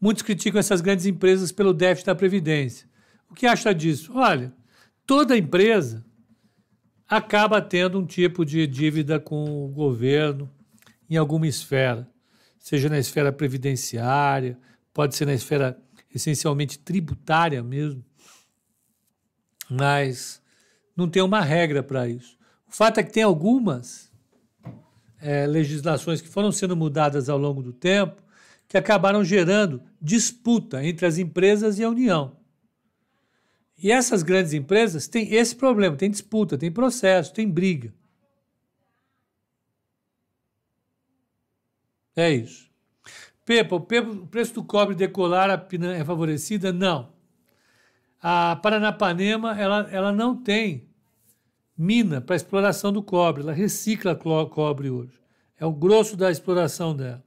Muitos 0.00 0.22
criticam 0.22 0.60
essas 0.60 0.80
grandes 0.80 1.04
empresas 1.04 1.50
pelo 1.50 1.74
déficit 1.74 2.06
da 2.06 2.14
Previdência. 2.14 2.88
O 3.28 3.34
que 3.34 3.44
acha 3.44 3.74
disso? 3.74 4.12
Olha, 4.14 4.54
toda 5.04 5.36
empresa 5.36 6.06
acaba 7.08 7.60
tendo 7.60 7.98
um 7.98 8.06
tipo 8.06 8.44
de 8.44 8.68
dívida 8.68 9.18
com 9.18 9.64
o 9.64 9.66
governo 9.66 10.48
em 11.10 11.16
alguma 11.16 11.48
esfera, 11.48 12.08
seja 12.56 12.88
na 12.88 13.00
esfera 13.00 13.32
previdenciária, 13.32 14.56
pode 14.94 15.16
ser 15.16 15.26
na 15.26 15.34
esfera 15.34 15.76
essencialmente 16.14 16.78
tributária 16.78 17.64
mesmo, 17.64 18.04
mas 19.68 20.40
não 20.96 21.08
tem 21.08 21.20
uma 21.20 21.40
regra 21.40 21.82
para 21.82 22.06
isso. 22.06 22.40
O 22.72 22.74
fato 22.74 22.98
é 22.98 23.02
que 23.02 23.12
tem 23.12 23.22
algumas 23.22 24.10
é, 25.20 25.46
legislações 25.46 26.22
que 26.22 26.28
foram 26.28 26.50
sendo 26.50 26.74
mudadas 26.74 27.28
ao 27.28 27.36
longo 27.36 27.62
do 27.62 27.70
tempo 27.70 28.22
que 28.66 28.78
acabaram 28.78 29.22
gerando 29.22 29.82
disputa 30.00 30.82
entre 30.82 31.04
as 31.04 31.18
empresas 31.18 31.78
e 31.78 31.84
a 31.84 31.90
União. 31.90 32.34
E 33.76 33.92
essas 33.92 34.22
grandes 34.22 34.54
empresas 34.54 35.06
têm 35.06 35.34
esse 35.34 35.54
problema, 35.54 35.98
tem 35.98 36.10
disputa, 36.10 36.56
tem 36.56 36.72
processo, 36.72 37.34
tem 37.34 37.46
briga. 37.46 37.92
É 42.16 42.30
isso. 42.30 42.70
Pepa, 43.44 43.76
o 43.76 44.26
preço 44.26 44.54
do 44.54 44.64
cobre 44.64 44.94
decolar 44.94 45.50
a 45.50 45.68
é 45.94 46.04
favorecida? 46.04 46.72
Não. 46.72 47.12
A 48.18 48.56
Paranapanema 48.56 49.60
ela, 49.60 49.86
ela 49.90 50.10
não 50.10 50.34
tem 50.34 50.90
mina 51.76 52.20
para 52.20 52.36
exploração 52.36 52.92
do 52.92 53.02
cobre, 53.02 53.42
ela 53.42 53.52
recicla 53.52 54.14
cobre 54.14 54.90
hoje. 54.90 55.20
É 55.58 55.66
o 55.66 55.72
grosso 55.72 56.16
da 56.16 56.30
exploração 56.30 56.94
dela. 56.94 57.24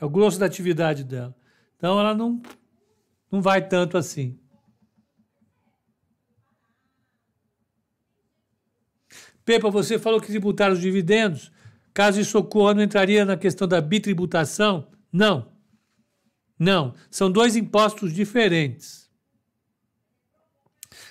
É 0.00 0.04
o 0.04 0.10
grosso 0.10 0.38
da 0.38 0.46
atividade 0.46 1.04
dela. 1.04 1.34
Então 1.76 1.98
ela 1.98 2.14
não, 2.14 2.42
não 3.30 3.40
vai 3.40 3.66
tanto 3.66 3.96
assim. 3.96 4.38
Pepa, 9.44 9.70
você 9.70 9.98
falou 9.98 10.20
que 10.20 10.28
tributar 10.28 10.72
os 10.72 10.80
dividendos, 10.80 11.52
caso 11.92 12.18
isso 12.18 12.38
ocorra, 12.38 12.74
não 12.74 12.82
entraria 12.82 13.24
na 13.24 13.36
questão 13.36 13.68
da 13.68 13.80
bitributação? 13.80 14.90
Não. 15.12 15.52
Não. 16.58 16.94
São 17.10 17.30
dois 17.30 17.54
impostos 17.54 18.12
diferentes. 18.12 19.10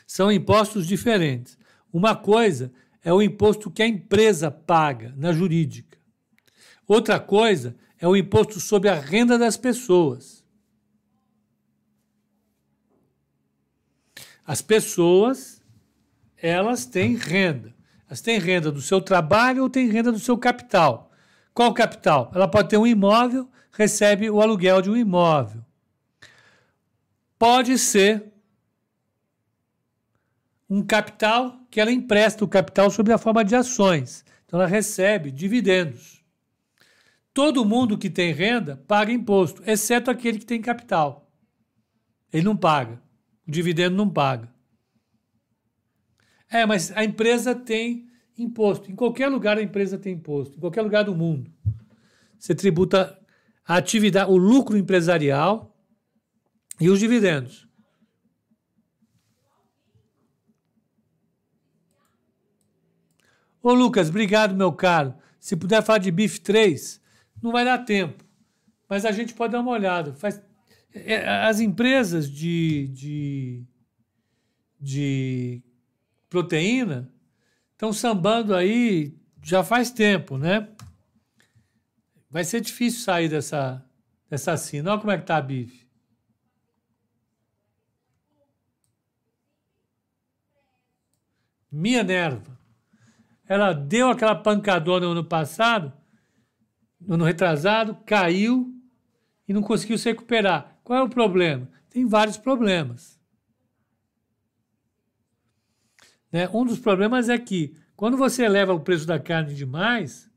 São 0.08 0.32
impostos 0.32 0.88
diferentes. 0.88 1.58
Uma 1.94 2.16
coisa 2.16 2.74
é 3.04 3.14
o 3.14 3.22
imposto 3.22 3.70
que 3.70 3.84
a 3.84 3.88
empresa 3.88 4.50
paga 4.50 5.14
na 5.16 5.32
jurídica. 5.32 6.00
Outra 6.88 7.20
coisa 7.20 7.76
é 8.00 8.08
o 8.08 8.16
imposto 8.16 8.60
sobre 8.60 8.90
a 8.90 8.96
renda 8.96 9.38
das 9.38 9.56
pessoas. 9.56 10.44
As 14.46 14.62
pessoas, 14.62 15.62
elas 16.36 16.86
têm 16.86 17.16
renda. 17.16 17.74
Elas 18.08 18.22
têm 18.22 18.40
renda 18.40 18.72
do 18.72 18.82
seu 18.82 19.00
trabalho 19.00 19.62
ou 19.62 19.70
têm 19.70 19.88
renda 19.88 20.12
do 20.12 20.20
seu 20.20 20.38
capital. 20.38 21.12
Qual 21.54 21.74
capital? 21.74 22.32
Ela 22.34 22.48
pode 22.48 22.70
ter 22.70 22.78
um 22.78 22.88
imóvel, 22.88 23.48
recebe 23.72 24.30
o 24.30 24.42
aluguel 24.42 24.82
de 24.82 24.90
um 24.90 24.98
imóvel. 24.98 25.64
Pode 27.38 27.78
ser 27.78 28.33
um 30.70 30.82
capital 30.82 31.60
que 31.70 31.80
ela 31.80 31.92
empresta 31.92 32.44
o 32.44 32.48
capital 32.48 32.90
sob 32.90 33.12
a 33.12 33.18
forma 33.18 33.44
de 33.44 33.56
ações. 33.56 34.26
Então 34.46 34.60
ela 34.60 34.70
recebe 34.70 35.32
dividendos. 35.32 36.24
Todo 37.34 37.66
mundo 37.66 37.98
que 37.98 38.10
tem 38.10 38.32
renda 38.32 38.78
paga 38.88 39.12
imposto, 39.12 39.64
exceto 39.66 40.12
aquele 40.12 40.40
que 40.40 40.46
tem 40.46 40.62
capital. 40.62 41.32
Ele 42.32 42.44
não 42.44 42.56
paga. 42.56 43.02
O 43.48 43.52
dividendo 43.52 43.96
não 43.96 44.10
paga. 44.10 44.54
É, 46.50 46.66
mas 46.66 46.96
a 46.96 47.04
empresa 47.04 47.56
tem 47.56 48.08
imposto. 48.38 48.92
Em 48.92 48.96
qualquer 48.96 49.28
lugar 49.28 49.58
a 49.58 49.64
empresa 49.64 49.98
tem 49.98 50.14
imposto. 50.14 50.58
Em 50.58 50.60
qualquer 50.60 50.84
lugar 50.84 51.04
do 51.04 51.16
mundo. 51.16 51.52
Você 52.38 52.54
tributa 52.54 53.20
a 53.66 53.78
atividade, 53.78 54.30
o 54.30 54.38
lucro 54.38 54.78
empresarial 54.78 55.76
e 56.80 56.90
os 56.90 57.00
dividendos. 57.00 57.68
Ô 63.64 63.74
Lucas, 63.74 64.10
obrigado, 64.10 64.54
meu 64.54 64.74
caro. 64.74 65.16
Se 65.40 65.56
puder 65.56 65.82
falar 65.82 66.00
de 66.00 66.12
BIF 66.12 66.42
3, 66.42 67.02
não 67.42 67.50
vai 67.50 67.64
dar 67.64 67.78
tempo, 67.80 68.22
mas 68.90 69.06
a 69.06 69.12
gente 69.14 69.34
pode 69.34 69.54
dar 69.54 69.62
uma 69.62 69.72
olhada. 69.72 70.14
Faz, 70.14 70.42
é, 70.94 71.26
as 71.46 71.62
empresas 71.62 72.30
de, 72.30 72.90
de, 72.90 73.64
de 74.78 75.64
proteína 76.30 77.10
estão 77.72 77.94
sambando 77.94 78.54
aí 78.54 79.18
já 79.42 79.64
faz 79.64 79.90
tempo, 79.90 80.38
né? 80.38 80.68
Vai 82.30 82.44
ser 82.44 82.60
difícil 82.60 83.00
sair 83.00 83.30
dessa, 83.30 83.82
dessa 84.30 84.58
cena. 84.58 84.92
Olha 84.92 85.00
como 85.00 85.12
é 85.14 85.18
que 85.18 85.26
tá 85.26 85.38
a 85.38 85.42
bife. 85.42 85.88
Minha 91.72 92.04
nerva. 92.04 92.63
Ela 93.48 93.74
deu 93.74 94.10
aquela 94.10 94.36
pancadona 94.36 95.06
no 95.06 95.12
ano 95.12 95.26
passado, 95.26 95.92
no 97.00 97.16
ano 97.16 97.26
retrasado, 97.26 97.98
caiu 98.06 98.74
e 99.48 99.54
não 99.54 99.62
conseguiu 99.62 99.98
se 99.98 100.10
recuperar. 100.10 100.80
Qual 100.84 101.00
é 101.00 101.04
o 101.04 101.10
problema? 101.10 101.70
Tem 101.90 102.06
vários 102.06 102.38
problemas. 102.38 103.20
Né? 106.32 106.50
Um 106.50 106.66
dos 106.66 106.80
problemas 106.80 107.30
é 107.30 107.38
que, 107.38 107.76
quando 107.96 108.18
você 108.18 108.44
eleva 108.44 108.74
o 108.74 108.80
preço 108.80 109.06
da 109.06 109.20
carne 109.20 109.54
demais, 109.54 110.32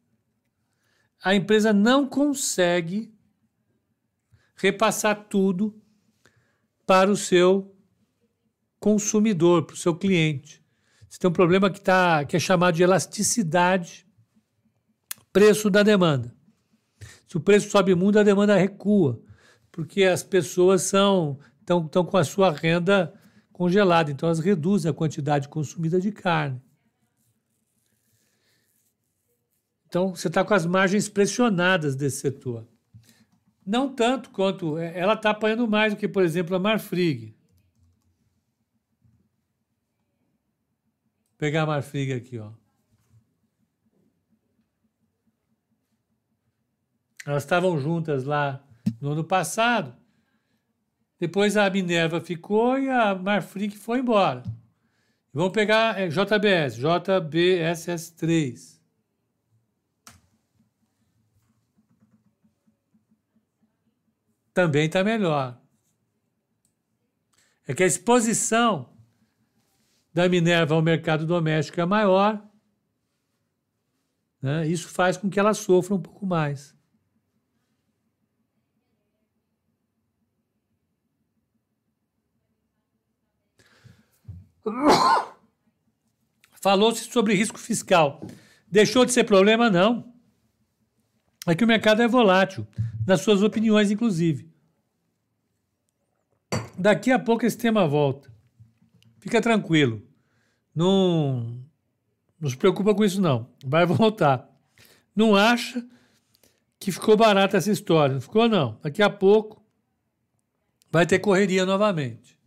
a 1.23 1.35
empresa 1.35 1.73
não 1.73 2.07
consegue 2.07 3.14
repassar 4.57 5.27
tudo 5.29 5.81
para 6.85 7.11
o 7.11 7.16
seu 7.16 7.75
consumidor, 8.79 9.64
para 9.64 9.75
o 9.75 9.79
seu 9.79 9.97
cliente. 9.97 10.65
Você 11.16 11.20
tem 11.20 11.31
um 11.31 11.33
problema 11.33 11.70
que, 11.70 11.81
tá, 11.81 12.26
que 12.26 12.37
é 12.37 12.38
chamado 12.38 12.74
de 12.74 12.83
elasticidade, 12.83 14.07
preço 15.33 15.70
da 15.70 15.83
demanda. 15.83 16.37
Se 17.26 17.38
o 17.38 17.40
preço 17.40 17.70
sobe 17.70 17.94
muito, 17.94 18.18
a 18.18 18.22
demanda 18.22 18.55
recua, 18.55 19.18
porque 19.72 20.05
as 20.05 20.22
pessoas 20.22 20.83
são 20.83 21.38
estão 21.59 22.05
com 22.05 22.18
a 22.18 22.22
sua 22.22 22.52
renda 22.52 23.18
congelada, 23.50 24.11
então 24.11 24.26
elas 24.26 24.40
reduzem 24.40 24.90
a 24.90 24.94
quantidade 24.94 25.48
consumida 25.48 25.98
de 25.98 26.12
carne. 26.12 26.62
Então 29.87 30.14
você 30.14 30.29
está 30.29 30.44
com 30.44 30.52
as 30.52 30.66
margens 30.66 31.09
pressionadas 31.09 31.96
desse 31.96 32.20
setor. 32.20 32.68
Não 33.64 33.88
tanto 33.88 34.29
quanto 34.29 34.76
é, 34.76 34.98
ela 34.98 35.14
está 35.14 35.31
apanhando 35.31 35.66
mais 35.66 35.94
do 35.94 35.98
que, 35.98 36.07
por 36.07 36.22
exemplo, 36.22 36.55
a 36.55 36.59
Marfrig. 36.59 37.36
Pegar 41.38 41.62
a 41.62 41.66
Marfrig 41.66 42.12
aqui, 42.12 42.38
ó. 42.38 42.53
Elas 47.27 47.42
estavam 47.42 47.79
juntas 47.79 48.25
lá 48.25 48.64
no 49.01 49.11
ano 49.11 49.25
passado. 49.25 49.96
Depois 51.18 51.57
a 51.57 51.68
Minerva 51.68 52.20
ficou 52.20 52.79
e 52.79 52.88
a 52.88 53.14
Marfrig 53.14 53.77
foi 53.77 53.99
embora. 53.99 54.42
Vamos 55.33 55.53
pegar 55.53 56.01
é, 56.01 56.09
JBS, 56.09 56.79
JBSS3. 56.79 58.77
Também 64.55 64.87
está 64.87 65.05
melhor. 65.05 65.61
É 67.66 67.75
que 67.75 67.83
a 67.83 67.87
exposição 67.87 68.95
da 70.16 70.31
Minerva 70.31 70.74
ao 70.74 70.81
mercado 70.81 71.26
doméstico 71.26 71.79
é 71.79 71.85
maior. 71.85 72.42
Né? 74.40 74.66
Isso 74.66 74.88
faz 74.88 75.18
com 75.18 75.29
que 75.29 75.38
ela 75.38 75.52
sofra 75.52 75.94
um 75.94 76.00
pouco 76.00 76.24
mais. 76.24 76.74
Falou-se 86.62 87.05
sobre 87.05 87.35
risco 87.35 87.59
fiscal. 87.59 88.26
Deixou 88.66 89.05
de 89.05 89.12
ser 89.12 89.24
problema? 89.24 89.68
Não. 89.68 90.14
É 91.46 91.55
que 91.55 91.62
o 91.62 91.68
mercado 91.68 92.00
é 92.00 92.09
volátil, 92.09 92.66
nas 93.07 93.20
suas 93.20 93.42
opiniões, 93.42 93.90
inclusive. 93.90 94.50
Daqui 96.79 97.12
a 97.12 97.18
pouco 97.18 97.44
esse 97.44 97.59
tema 97.59 97.87
volta. 97.87 98.35
Fica 99.26 99.40
tranquilo. 99.40 100.00
Não, 100.72 101.60
não 102.40 102.48
se 102.48 102.56
preocupa 102.56 102.94
com 102.94 103.04
isso, 103.04 103.20
não. 103.20 103.50
Vai 103.64 103.84
voltar. 103.84 104.48
Não 105.16 105.34
acha 105.34 105.84
que 106.78 106.92
ficou 106.92 107.16
barata 107.16 107.56
essa 107.56 107.72
história. 107.72 108.14
Não 108.14 108.20
ficou, 108.20 108.48
não. 108.48 108.78
Daqui 108.80 109.02
a 109.02 109.10
pouco 109.10 109.60
vai 110.92 111.04
ter 111.04 111.18
correria 111.18 111.66
novamente. 111.66 112.38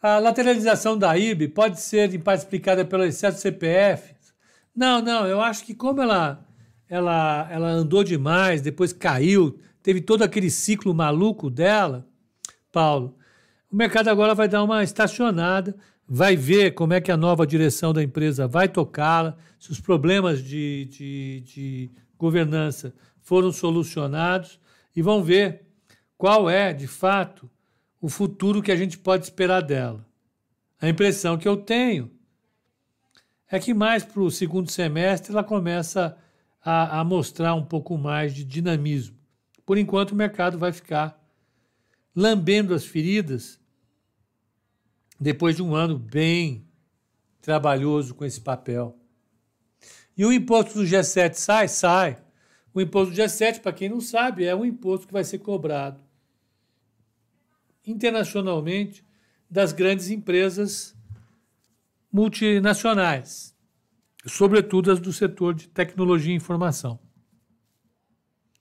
A 0.00 0.18
lateralização 0.18 0.96
da 0.96 1.14
IB 1.18 1.48
pode 1.48 1.78
ser, 1.78 2.14
em 2.14 2.18
parte, 2.18 2.40
explicada 2.40 2.86
pelo 2.86 3.04
excesso 3.04 3.36
de 3.36 3.42
CPF? 3.42 4.14
Não, 4.74 5.02
não, 5.02 5.26
eu 5.26 5.42
acho 5.42 5.62
que 5.62 5.74
como 5.74 6.00
ela, 6.00 6.42
ela, 6.88 7.46
ela 7.50 7.68
andou 7.68 8.02
demais, 8.02 8.62
depois 8.62 8.94
caiu, 8.94 9.60
teve 9.82 10.00
todo 10.00 10.22
aquele 10.22 10.48
ciclo 10.48 10.94
maluco 10.94 11.50
dela, 11.50 12.08
Paulo, 12.72 13.18
o 13.72 13.76
mercado 13.76 14.08
agora 14.08 14.34
vai 14.34 14.46
dar 14.46 14.62
uma 14.62 14.82
estacionada, 14.82 15.74
vai 16.06 16.36
ver 16.36 16.72
como 16.72 16.92
é 16.92 17.00
que 17.00 17.10
a 17.10 17.16
nova 17.16 17.46
direção 17.46 17.90
da 17.90 18.02
empresa 18.02 18.46
vai 18.46 18.68
tocá-la, 18.68 19.34
se 19.58 19.72
os 19.72 19.80
problemas 19.80 20.44
de, 20.44 20.84
de, 20.90 21.40
de 21.40 21.90
governança 22.18 22.94
foram 23.22 23.50
solucionados 23.50 24.60
e 24.94 25.00
vão 25.00 25.22
ver 25.22 25.62
qual 26.18 26.50
é, 26.50 26.74
de 26.74 26.86
fato, 26.86 27.50
o 27.98 28.10
futuro 28.10 28.60
que 28.60 28.70
a 28.70 28.76
gente 28.76 28.98
pode 28.98 29.24
esperar 29.24 29.62
dela. 29.62 30.06
A 30.78 30.86
impressão 30.86 31.38
que 31.38 31.48
eu 31.48 31.56
tenho 31.56 32.10
é 33.50 33.58
que 33.58 33.72
mais 33.72 34.04
para 34.04 34.20
o 34.20 34.30
segundo 34.30 34.70
semestre 34.70 35.32
ela 35.32 35.42
começa 35.42 36.14
a, 36.62 37.00
a, 37.00 37.04
mostrar 37.04 37.54
um 37.54 37.64
pouco 37.64 37.96
mais 37.96 38.34
de 38.34 38.44
dinamismo. 38.44 39.16
Por 39.64 39.78
enquanto, 39.78 40.12
o 40.12 40.16
mercado 40.16 40.58
vai 40.58 40.72
ficar 40.72 41.18
lambendo 42.14 42.74
as 42.74 42.84
feridas 42.84 43.61
depois 45.22 45.54
de 45.54 45.62
um 45.62 45.74
ano 45.74 45.98
bem 45.98 46.66
trabalhoso 47.40 48.14
com 48.14 48.24
esse 48.24 48.40
papel. 48.40 48.98
E 50.16 50.24
o 50.24 50.32
imposto 50.32 50.74
do 50.74 50.84
G7 50.84 51.34
sai? 51.34 51.68
Sai. 51.68 52.18
O 52.74 52.80
imposto 52.80 53.14
do 53.14 53.20
G7, 53.20 53.60
para 53.60 53.72
quem 53.72 53.88
não 53.88 54.00
sabe, 54.00 54.44
é 54.44 54.54
um 54.54 54.64
imposto 54.64 55.06
que 55.06 55.12
vai 55.12 55.22
ser 55.22 55.38
cobrado 55.38 56.00
internacionalmente 57.86 59.04
das 59.50 59.72
grandes 59.72 60.08
empresas 60.08 60.96
multinacionais, 62.12 63.56
sobretudo 64.26 64.90
as 64.90 65.00
do 65.00 65.12
setor 65.12 65.54
de 65.54 65.68
tecnologia 65.68 66.32
e 66.32 66.36
informação. 66.36 66.98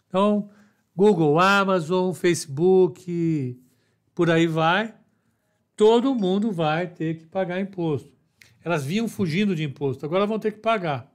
Então, 0.08 0.50
Google, 0.96 1.40
Amazon, 1.40 2.14
Facebook, 2.14 3.60
por 4.14 4.30
aí 4.30 4.48
vai, 4.48 4.96
todo 5.82 6.14
mundo 6.14 6.52
vai 6.52 6.86
ter 6.86 7.18
que 7.18 7.26
pagar 7.26 7.60
imposto. 7.60 8.16
Elas 8.64 8.86
vinham 8.86 9.08
fugindo 9.08 9.56
de 9.56 9.64
imposto, 9.64 10.06
agora 10.06 10.28
vão 10.28 10.38
ter 10.38 10.52
que 10.52 10.60
pagar. 10.60 11.12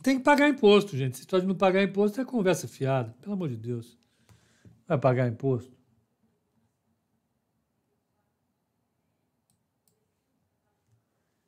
Tem 0.00 0.16
que 0.16 0.22
pagar 0.22 0.48
imposto, 0.48 0.96
gente. 0.96 1.18
Se 1.18 1.26
de 1.26 1.44
não 1.44 1.56
pagar 1.56 1.82
imposto 1.82 2.20
é 2.20 2.24
conversa 2.24 2.68
fiada, 2.68 3.12
pelo 3.20 3.32
amor 3.32 3.48
de 3.48 3.56
Deus. 3.56 3.98
Vai 4.86 4.96
pagar 4.96 5.26
imposto. 5.26 5.76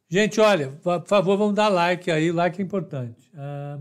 Gente, 0.08 0.40
olha, 0.40 0.72
por 0.82 1.06
favor, 1.06 1.36
vamos 1.36 1.54
dar 1.54 1.68
like 1.68 2.10
aí, 2.10 2.32
like 2.32 2.60
é 2.60 2.64
importante. 2.64 3.30
Ah... 3.36 3.78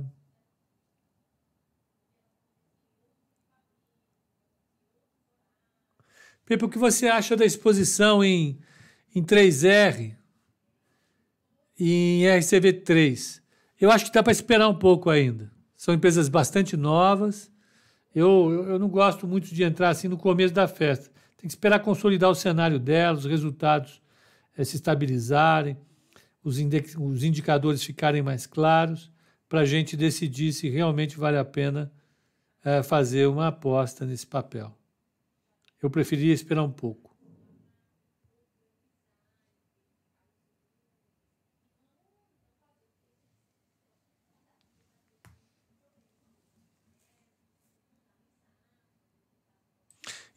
Pepe, 6.49 6.65
o 6.65 6.69
que 6.69 6.79
você 6.79 7.05
acha 7.05 7.37
da 7.37 7.45
exposição 7.45 8.23
em, 8.23 8.57
em 9.13 9.23
3R 9.23 10.15
e 11.79 12.23
em 12.23 12.23
RCV3? 12.23 13.39
Eu 13.79 13.91
acho 13.91 14.05
que 14.05 14.11
dá 14.11 14.23
para 14.23 14.31
esperar 14.31 14.67
um 14.67 14.73
pouco 14.73 15.11
ainda. 15.11 15.51
São 15.77 15.93
empresas 15.93 16.27
bastante 16.27 16.75
novas. 16.75 17.51
Eu, 18.15 18.49
eu, 18.51 18.63
eu 18.71 18.79
não 18.79 18.89
gosto 18.89 19.27
muito 19.27 19.53
de 19.53 19.61
entrar 19.61 19.89
assim 19.89 20.07
no 20.07 20.17
começo 20.17 20.51
da 20.51 20.67
festa. 20.67 21.11
Tem 21.37 21.47
que 21.47 21.53
esperar 21.53 21.81
consolidar 21.81 22.31
o 22.31 22.35
cenário 22.35 22.79
delas, 22.79 23.25
os 23.25 23.29
resultados 23.29 24.01
é, 24.57 24.63
se 24.63 24.75
estabilizarem 24.75 25.77
os, 26.43 26.57
os 26.97 27.23
indicadores 27.23 27.83
ficarem 27.83 28.23
mais 28.23 28.47
claros, 28.47 29.11
para 29.47 29.59
a 29.59 29.65
gente 29.65 29.95
decidir 29.95 30.51
se 30.51 30.67
realmente 30.67 31.15
vale 31.15 31.37
a 31.37 31.45
pena 31.45 31.91
é, 32.65 32.81
fazer 32.81 33.27
uma 33.27 33.49
aposta 33.49 34.03
nesse 34.03 34.25
papel. 34.25 34.78
Eu 35.81 35.89
preferia 35.89 36.33
esperar 36.33 36.63
um 36.63 36.71
pouco. 36.71 37.09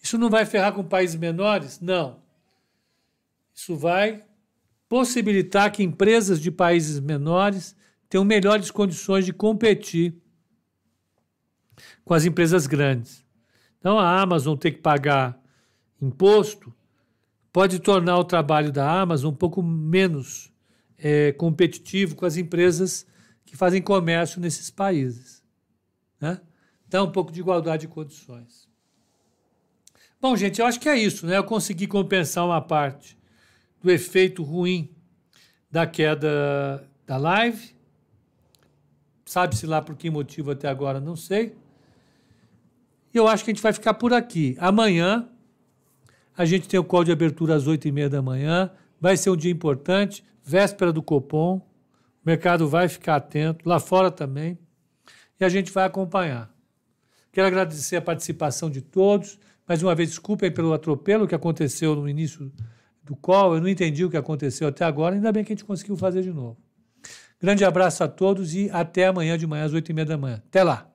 Isso 0.03 0.19
não 0.19 0.29
vai 0.29 0.45
ferrar 0.45 0.73
com 0.75 0.85
países 0.85 1.17
menores? 1.17 1.81
Não. 1.81 2.21
Isso 3.55 3.77
vai 3.77 4.25
possibilitar 4.89 5.71
que 5.71 5.83
empresas 5.83 6.41
de 6.41 6.51
países 6.51 6.99
menores 6.99 7.77
tenham 8.09 8.25
melhores 8.25 8.71
condições 8.71 9.25
de 9.25 9.33
competir 9.33 10.21
com 12.05 12.13
as 12.13 12.25
empresas 12.25 12.67
grandes. 12.67 13.22
Então, 13.83 13.99
a 13.99 14.21
Amazon 14.21 14.57
ter 14.57 14.71
que 14.71 14.79
pagar 14.79 15.37
imposto 16.01 16.73
pode 17.53 17.81
tornar 17.81 18.17
o 18.17 18.25
trabalho 18.25 18.71
da 18.71 18.89
Amazon 18.89 19.33
um 19.33 19.37
pouco 19.37 19.61
menos 19.61 20.53
é, 20.97 21.33
competitivo 21.33 22.15
com 22.15 22.25
as 22.25 22.37
empresas 22.37 23.05
que 23.45 23.57
fazem 23.57 23.83
comércio 23.83 24.41
nesses 24.41 24.71
países. 24.71 25.43
Né? 26.21 26.41
Dá 26.89 27.03
um 27.03 27.11
pouco 27.11 27.33
de 27.33 27.41
igualdade 27.41 27.89
de 27.89 27.93
condições. 27.93 28.69
Bom, 30.21 30.37
gente, 30.37 30.61
eu 30.61 30.67
acho 30.67 30.79
que 30.79 30.89
é 30.89 30.97
isso, 30.97 31.27
né? 31.27 31.37
Eu 31.37 31.43
consegui 31.43 31.89
compensar 31.89 32.47
uma 32.47 32.61
parte 32.61 33.19
do 33.83 33.91
efeito 33.91 34.45
ruim 34.45 34.95
da 35.69 35.89
queda 35.89 36.89
da 37.05 37.17
live. 37.17 37.75
Sabe-se 39.25 39.67
lá 39.67 39.83
por 39.83 39.97
que 39.97 40.09
motivo 40.09 40.53
até 40.53 40.69
agora, 40.69 41.01
não 41.01 41.17
sei. 41.17 41.57
E 43.13 43.19
eu 43.19 43.29
acho 43.29 43.45
que 43.45 43.51
a 43.51 43.55
gente 43.55 43.63
vai 43.63 43.73
ficar 43.73 43.95
por 43.95 44.13
aqui. 44.13 44.57
Amanhã 44.59 45.29
a 46.37 46.45
gente 46.45 46.69
tem 46.69 46.81
o 46.81 46.85
call 46.85 47.05
de 47.05 47.13
abertura 47.13 47.55
às 47.55 47.67
oito 47.67 47.87
e 47.87 47.93
meia 47.93 48.09
da 48.09 48.23
manhã. 48.23 48.71
Vai 49.01 49.17
ser 49.17 49.31
um 49.31 49.37
dia 49.37 49.51
importante, 49.51 50.25
véspera 50.43 50.93
do 50.93 51.03
Copom. 51.03 51.57
O 51.57 51.63
mercado 52.25 52.69
vai 52.69 52.89
ficar 52.89 53.17
atento, 53.17 53.69
lá 53.69 53.79
fora 53.79 54.11
também. 54.11 54.59
E 55.39 55.45
a 55.45 55.49
gente 55.49 55.71
vai 55.73 55.85
acompanhar. 55.85 56.51
Quero 57.33 57.47
agradecer 57.47 57.97
a 57.97 58.03
participação 58.03 58.71
de 58.71 58.81
todos. 58.81 59.39
Mais 59.67 59.83
uma 59.83 59.95
vez, 59.95 60.11
desculpem 60.11 60.51
pelo 60.51 60.73
atropelo 60.73 61.27
que 61.27 61.35
aconteceu 61.35 61.95
no 61.97 62.09
início 62.09 62.53
do 63.03 63.17
call. 63.17 63.55
Eu 63.55 63.61
não 63.61 63.69
entendi 63.69 64.05
o 64.05 64.11
que 64.11 64.17
aconteceu 64.17 64.69
até 64.69 64.85
agora. 64.85 65.15
Ainda 65.15 65.33
bem 65.33 65.45
que 65.45 65.53
a 65.53 65.57
gente 65.57 65.65
conseguiu 65.65 65.97
fazer 65.97 66.23
de 66.23 66.33
novo. 66.33 66.57
Grande 67.41 67.65
abraço 67.65 68.05
a 68.05 68.09
todos 68.09 68.55
e 68.55 68.71
até 68.71 69.07
amanhã 69.07 69.37
de 69.37 69.47
manhã 69.47 69.65
às 69.65 69.73
oito 69.73 69.91
e 69.91 69.95
meia 69.95 70.07
da 70.07 70.17
manhã. 70.17 70.43
Até 70.47 70.63
lá! 70.63 70.92